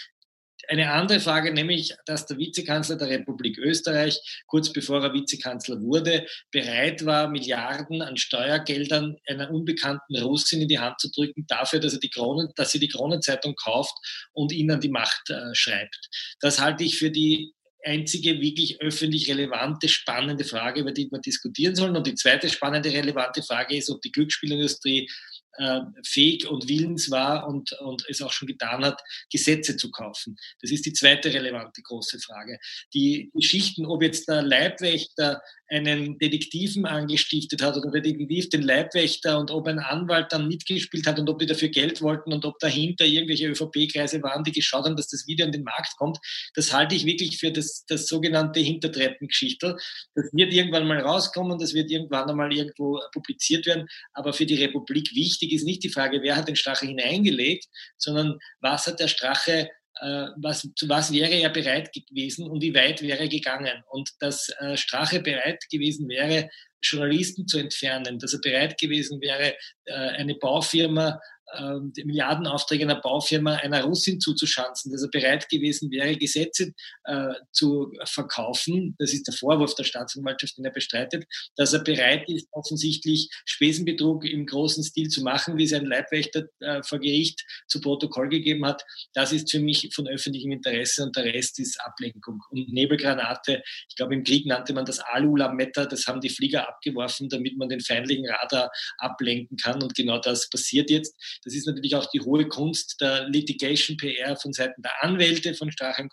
eine 0.68 0.92
andere 0.92 1.20
Frage, 1.20 1.52
nämlich, 1.52 1.94
dass 2.04 2.26
der 2.26 2.38
Vizekanzler 2.38 2.96
der 2.96 3.08
Republik 3.08 3.58
Österreich, 3.58 4.20
kurz 4.46 4.72
bevor 4.72 5.02
er 5.02 5.14
Vizekanzler 5.14 5.80
wurde, 5.80 6.26
bereit 6.50 7.04
war, 7.06 7.28
Milliarden 7.28 8.02
an 8.02 8.16
Steuergeldern 8.16 9.16
einer 9.26 9.50
unbekannten 9.50 10.16
Russin 10.16 10.60
in 10.60 10.68
die 10.68 10.78
Hand 10.78 11.00
zu 11.00 11.10
drücken, 11.10 11.46
dafür, 11.48 11.80
dass 11.80 11.94
er 11.94 12.00
die 12.00 12.10
Kronen, 12.10 12.50
dass 12.56 12.70
sie 12.70 12.78
die 12.78 12.88
Kronenzeitung 12.88 13.54
kauft 13.54 13.94
und 14.32 14.52
ihn 14.52 14.70
an 14.70 14.80
die 14.80 14.90
Macht 14.90 15.30
äh, 15.30 15.54
schreibt. 15.54 16.08
Das 16.40 16.60
halte 16.60 16.84
ich 16.84 16.98
für 16.98 17.10
die 17.10 17.54
einzige 17.84 18.40
wirklich 18.40 18.80
öffentlich 18.80 19.28
relevante, 19.30 19.88
spannende 19.88 20.44
Frage, 20.44 20.80
über 20.80 20.92
die 20.92 21.08
wir 21.10 21.20
diskutieren 21.20 21.74
sollen. 21.74 21.96
Und 21.96 22.06
die 22.06 22.14
zweite 22.14 22.48
spannende, 22.48 22.92
relevante 22.92 23.42
Frage 23.42 23.76
ist, 23.76 23.88
ob 23.88 24.02
die 24.02 24.12
Glücksspielindustrie 24.12 25.08
äh, 25.58 25.80
fähig 26.04 26.48
und 26.48 26.68
willens 26.68 27.10
war 27.10 27.46
und, 27.46 27.72
und 27.80 28.04
es 28.08 28.22
auch 28.22 28.32
schon 28.32 28.48
getan 28.48 28.84
hat, 28.84 29.00
Gesetze 29.30 29.76
zu 29.76 29.90
kaufen. 29.90 30.36
Das 30.60 30.70
ist 30.70 30.86
die 30.86 30.92
zweite 30.92 31.32
relevante 31.32 31.82
große 31.82 32.18
Frage. 32.20 32.58
Die 32.94 33.30
Geschichten, 33.34 33.86
ob 33.86 34.02
jetzt 34.02 34.28
der 34.28 34.42
Leibwächter 34.42 35.40
einen 35.70 36.18
Detektiven 36.18 36.86
angestiftet 36.86 37.62
hat 37.62 37.76
oder 37.76 37.90
der 37.90 38.00
Detektiv 38.00 38.48
den 38.48 38.62
Leibwächter 38.62 39.38
und 39.38 39.50
ob 39.50 39.66
ein 39.66 39.78
Anwalt 39.78 40.32
dann 40.32 40.48
mitgespielt 40.48 41.06
hat 41.06 41.18
und 41.18 41.28
ob 41.28 41.38
die 41.38 41.46
dafür 41.46 41.68
Geld 41.68 42.00
wollten 42.00 42.32
und 42.32 42.44
ob 42.44 42.58
dahinter 42.58 43.04
irgendwelche 43.04 43.48
ÖVP-Kreise 43.48 44.22
waren, 44.22 44.44
die 44.44 44.52
geschaut 44.52 44.86
haben, 44.86 44.96
dass 44.96 45.08
das 45.08 45.26
Video 45.26 45.44
an 45.44 45.52
den 45.52 45.64
Markt 45.64 45.94
kommt, 45.98 46.18
das 46.54 46.72
halte 46.72 46.94
ich 46.94 47.04
wirklich 47.04 47.38
für 47.38 47.52
das, 47.52 47.84
das 47.86 48.06
sogenannte 48.06 48.60
Hintertreppengeschichtel. 48.60 49.76
Das 50.14 50.30
wird 50.32 50.52
irgendwann 50.52 50.86
mal 50.86 51.00
rauskommen, 51.00 51.58
das 51.58 51.74
wird 51.74 51.90
irgendwann 51.90 52.30
einmal 52.30 52.52
irgendwo 52.52 53.00
publiziert 53.12 53.66
werden, 53.66 53.86
aber 54.14 54.32
für 54.32 54.46
die 54.46 54.56
Republik 54.56 55.14
wichtig 55.14 55.47
ist 55.52 55.64
nicht 55.64 55.82
die 55.82 55.90
Frage, 55.90 56.22
wer 56.22 56.36
hat 56.36 56.48
den 56.48 56.56
Strache 56.56 56.86
hineingelegt, 56.86 57.66
sondern 57.96 58.38
was 58.60 58.86
hat 58.86 59.00
der 59.00 59.08
Strache 59.08 59.70
äh, 60.00 60.28
was, 60.36 60.68
zu 60.76 60.88
was 60.88 61.12
wäre 61.12 61.34
er 61.34 61.50
bereit 61.50 61.90
gewesen 61.92 62.48
und 62.48 62.62
wie 62.62 62.74
weit 62.74 63.02
wäre 63.02 63.20
er 63.20 63.28
gegangen. 63.28 63.82
Und 63.90 64.10
dass 64.20 64.48
äh, 64.60 64.76
Strache 64.76 65.20
bereit 65.20 65.64
gewesen 65.70 66.08
wäre, 66.08 66.48
Journalisten 66.82 67.48
zu 67.48 67.58
entfernen, 67.58 68.18
dass 68.18 68.32
er 68.32 68.40
bereit 68.40 68.78
gewesen 68.78 69.20
wäre, 69.20 69.56
eine 69.92 70.34
Baufirma 70.34 71.20
ähm, 71.56 71.92
die 71.96 72.04
Milliardenaufträge 72.04 72.84
einer 72.84 73.00
Baufirma 73.00 73.54
einer 73.56 73.82
Russin 73.82 74.20
zuzuschanzen, 74.20 74.92
dass 74.92 75.02
er 75.02 75.08
bereit 75.08 75.48
gewesen 75.48 75.90
wäre, 75.90 76.16
Gesetze 76.16 76.72
äh, 77.04 77.32
zu 77.52 77.92
verkaufen. 78.04 78.94
Das 78.98 79.12
ist 79.12 79.26
der 79.26 79.34
Vorwurf 79.34 79.74
der 79.74 79.84
Staatsanwaltschaft, 79.84 80.58
den 80.58 80.66
er 80.66 80.72
bestreitet, 80.72 81.24
dass 81.56 81.72
er 81.72 81.82
bereit 81.82 82.28
ist, 82.28 82.48
offensichtlich 82.52 83.30
Spesenbetrug 83.46 84.24
im 84.24 84.46
großen 84.46 84.84
Stil 84.84 85.08
zu 85.08 85.22
machen, 85.22 85.56
wie 85.56 85.66
sein 85.66 85.86
Leibwächter 85.86 86.44
äh, 86.60 86.82
vor 86.82 86.98
Gericht 86.98 87.44
zu 87.66 87.80
Protokoll 87.80 88.28
gegeben 88.28 88.66
hat. 88.66 88.84
Das 89.14 89.32
ist 89.32 89.50
für 89.50 89.60
mich 89.60 89.88
von 89.94 90.06
öffentlichem 90.06 90.52
Interesse 90.52 91.02
und 91.04 91.16
der 91.16 91.24
Rest 91.24 91.58
ist 91.60 91.80
Ablenkung. 91.80 92.42
Und 92.50 92.70
Nebelgranate, 92.70 93.62
ich 93.88 93.96
glaube, 93.96 94.14
im 94.14 94.24
Krieg 94.24 94.44
nannte 94.46 94.74
man 94.74 94.84
das 94.84 94.98
Alulametta, 94.98 95.86
das 95.86 96.06
haben 96.06 96.20
die 96.20 96.28
Flieger 96.28 96.68
abgeworfen, 96.68 97.28
damit 97.28 97.56
man 97.56 97.70
den 97.70 97.80
feindlichen 97.80 98.28
Radar 98.28 98.70
ablenken 98.98 99.56
kann. 99.56 99.77
Und 99.82 99.94
genau 99.94 100.18
das 100.18 100.48
passiert 100.48 100.90
jetzt. 100.90 101.14
Das 101.44 101.54
ist 101.54 101.66
natürlich 101.66 101.94
auch 101.94 102.06
die 102.10 102.20
hohe 102.20 102.48
Kunst 102.48 102.96
der 103.00 103.28
Litigation 103.28 103.96
PR 103.96 104.36
von 104.36 104.52
Seiten 104.52 104.82
der 104.82 105.02
Anwälte 105.02 105.54
von 105.54 105.70
Strache 105.70 106.02
und 106.02 106.10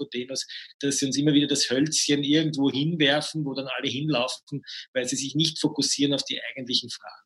dass 0.80 0.97
sie 0.97 1.06
uns 1.06 1.17
immer 1.17 1.34
wieder 1.34 1.47
das 1.47 1.69
Hölzchen 1.69 2.23
irgendwo 2.23 2.71
hinwerfen, 2.71 3.45
wo 3.45 3.54
dann 3.54 3.67
alle 3.67 3.89
hinlaufen, 3.89 4.63
weil 4.93 5.08
sie 5.08 5.15
sich 5.15 5.36
nicht 5.36 5.60
fokussieren 5.60 6.13
auf 6.13 6.23
die 6.23 6.39
eigentlichen 6.41 6.89
Fragen. 6.89 7.25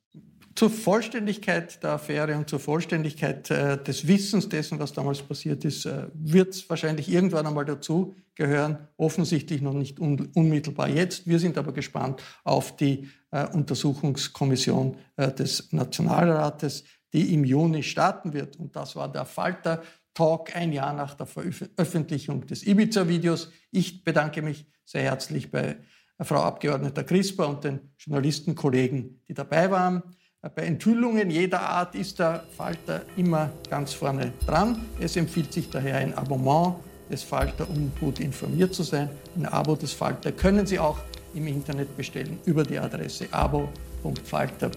Zur 0.55 0.69
Vollständigkeit 0.69 1.81
der 1.83 1.91
Affäre 1.91 2.35
und 2.35 2.49
zur 2.49 2.59
Vollständigkeit 2.59 3.49
äh, 3.51 3.81
des 3.81 4.07
Wissens 4.07 4.49
dessen, 4.49 4.79
was 4.79 4.93
damals 4.93 5.21
passiert 5.21 5.63
ist, 5.63 5.85
äh, 5.85 6.07
wird 6.13 6.53
es 6.53 6.69
wahrscheinlich 6.69 7.09
irgendwann 7.09 7.47
einmal 7.47 7.65
dazu 7.65 8.15
gehören. 8.35 8.87
Offensichtlich 8.97 9.61
noch 9.61 9.73
nicht 9.73 9.99
un 9.99 10.29
unmittelbar 10.33 10.89
jetzt. 10.89 11.27
Wir 11.27 11.39
sind 11.39 11.57
aber 11.57 11.71
gespannt 11.71 12.21
auf 12.43 12.75
die 12.75 13.09
äh, 13.31 13.47
Untersuchungskommission 13.47 14.97
äh, 15.15 15.31
des 15.31 15.71
Nationalrates, 15.71 16.83
die 17.13 17.33
im 17.33 17.43
Juni 17.43 17.83
starten 17.83 18.33
wird. 18.33 18.57
Und 18.57 18.75
das 18.75 18.95
war 18.95 19.11
der 19.11 19.25
Falter 19.25 19.81
Talk 20.13 20.55
ein 20.55 20.73
Jahr 20.73 20.93
nach 20.93 21.13
der 21.15 21.27
Veröffentlichung 21.27 22.45
des 22.45 22.65
Ibiza-Videos. 22.65 23.51
Ich 23.71 24.03
bedanke 24.03 24.41
mich 24.41 24.65
sehr 24.83 25.03
herzlich 25.03 25.51
bei 25.51 25.77
Frau 26.21 26.41
Abgeordneter 26.41 27.03
Crisper 27.03 27.47
und 27.47 27.63
den 27.63 27.79
Journalistenkollegen, 27.97 29.21
die 29.27 29.33
dabei 29.33 29.71
waren. 29.71 30.03
Bei 30.41 30.61
Enthüllungen 30.61 31.29
jeder 31.29 31.59
Art 31.59 31.95
ist 31.95 32.17
der 32.19 32.45
Falter 32.55 33.01
immer 33.17 33.49
ganz 33.69 33.91
vorne 33.91 34.31
dran. 34.45 34.85
Es 34.97 35.17
empfiehlt 35.17 35.51
sich 35.51 35.69
daher 35.69 35.97
ein 35.97 36.13
Abonnement 36.13 36.75
des 37.11 37.23
Falter, 37.23 37.69
um 37.69 37.91
gut 37.99 38.21
informiert 38.21 38.73
zu 38.73 38.83
sein. 38.83 39.09
Ein 39.35 39.47
Abo 39.47 39.75
des 39.75 39.91
Falter 39.91 40.31
können 40.31 40.65
Sie 40.65 40.79
auch 40.79 40.99
im 41.33 41.45
Internet 41.45 41.97
bestellen 41.97 42.39
über 42.45 42.63
die 42.63 42.79
Adresse 42.79 43.27
abo.falter.at. 43.31 44.69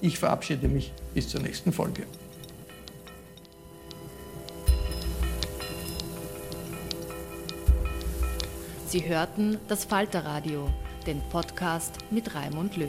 Ich 0.00 0.18
verabschiede 0.18 0.68
mich 0.68 0.92
bis 1.12 1.28
zur 1.28 1.40
nächsten 1.40 1.72
Folge. 1.72 2.04
Sie 8.86 9.08
hörten 9.08 9.58
das 9.66 9.84
Falterradio, 9.86 10.68
den 11.04 11.20
Podcast 11.30 11.98
mit 12.12 12.32
Raimund 12.32 12.76
Löw. 12.76 12.88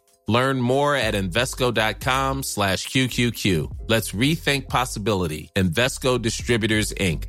Learn 0.31 0.61
more 0.61 0.95
at 0.95 1.13
Invesco.com 1.13 2.43
slash 2.43 2.87
QQQ. 2.87 3.69
Let's 3.89 4.13
rethink 4.13 4.69
possibility. 4.69 5.49
Investco 5.57 6.21
Distributors, 6.21 6.93
Inc. 6.93 7.25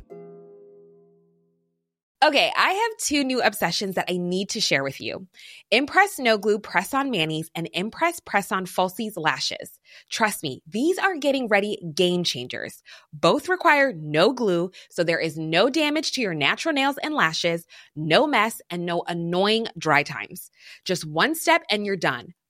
Okay, 2.23 2.49
I 2.55 2.71
have 2.71 2.91
two 2.99 3.25
new 3.25 3.41
obsessions 3.41 3.95
that 3.95 4.09
I 4.09 4.15
need 4.15 4.47
to 4.51 4.61
share 4.61 4.85
with 4.85 5.01
you. 5.01 5.27
Impress 5.69 6.17
No 6.17 6.37
Glue 6.37 6.59
Press 6.59 6.93
On 6.93 7.11
Manis 7.11 7.49
and 7.53 7.67
Impress 7.73 8.21
Press 8.21 8.53
On 8.53 8.65
Falsies 8.65 9.17
Lashes. 9.17 9.77
Trust 10.09 10.41
me, 10.41 10.61
these 10.65 10.97
are 10.97 11.17
getting 11.17 11.49
ready 11.49 11.77
game 11.93 12.23
changers. 12.23 12.81
Both 13.11 13.49
require 13.49 13.91
no 13.91 14.31
glue, 14.31 14.71
so 14.89 15.03
there 15.03 15.19
is 15.19 15.37
no 15.37 15.69
damage 15.69 16.13
to 16.13 16.21
your 16.21 16.33
natural 16.33 16.73
nails 16.73 16.97
and 17.03 17.13
lashes, 17.13 17.67
no 17.97 18.25
mess, 18.25 18.61
and 18.69 18.85
no 18.85 19.03
annoying 19.05 19.67
dry 19.77 20.03
times. 20.03 20.49
Just 20.85 21.03
one 21.05 21.35
step 21.35 21.63
and 21.69 21.85
you're 21.85 21.97
done. 21.97 22.33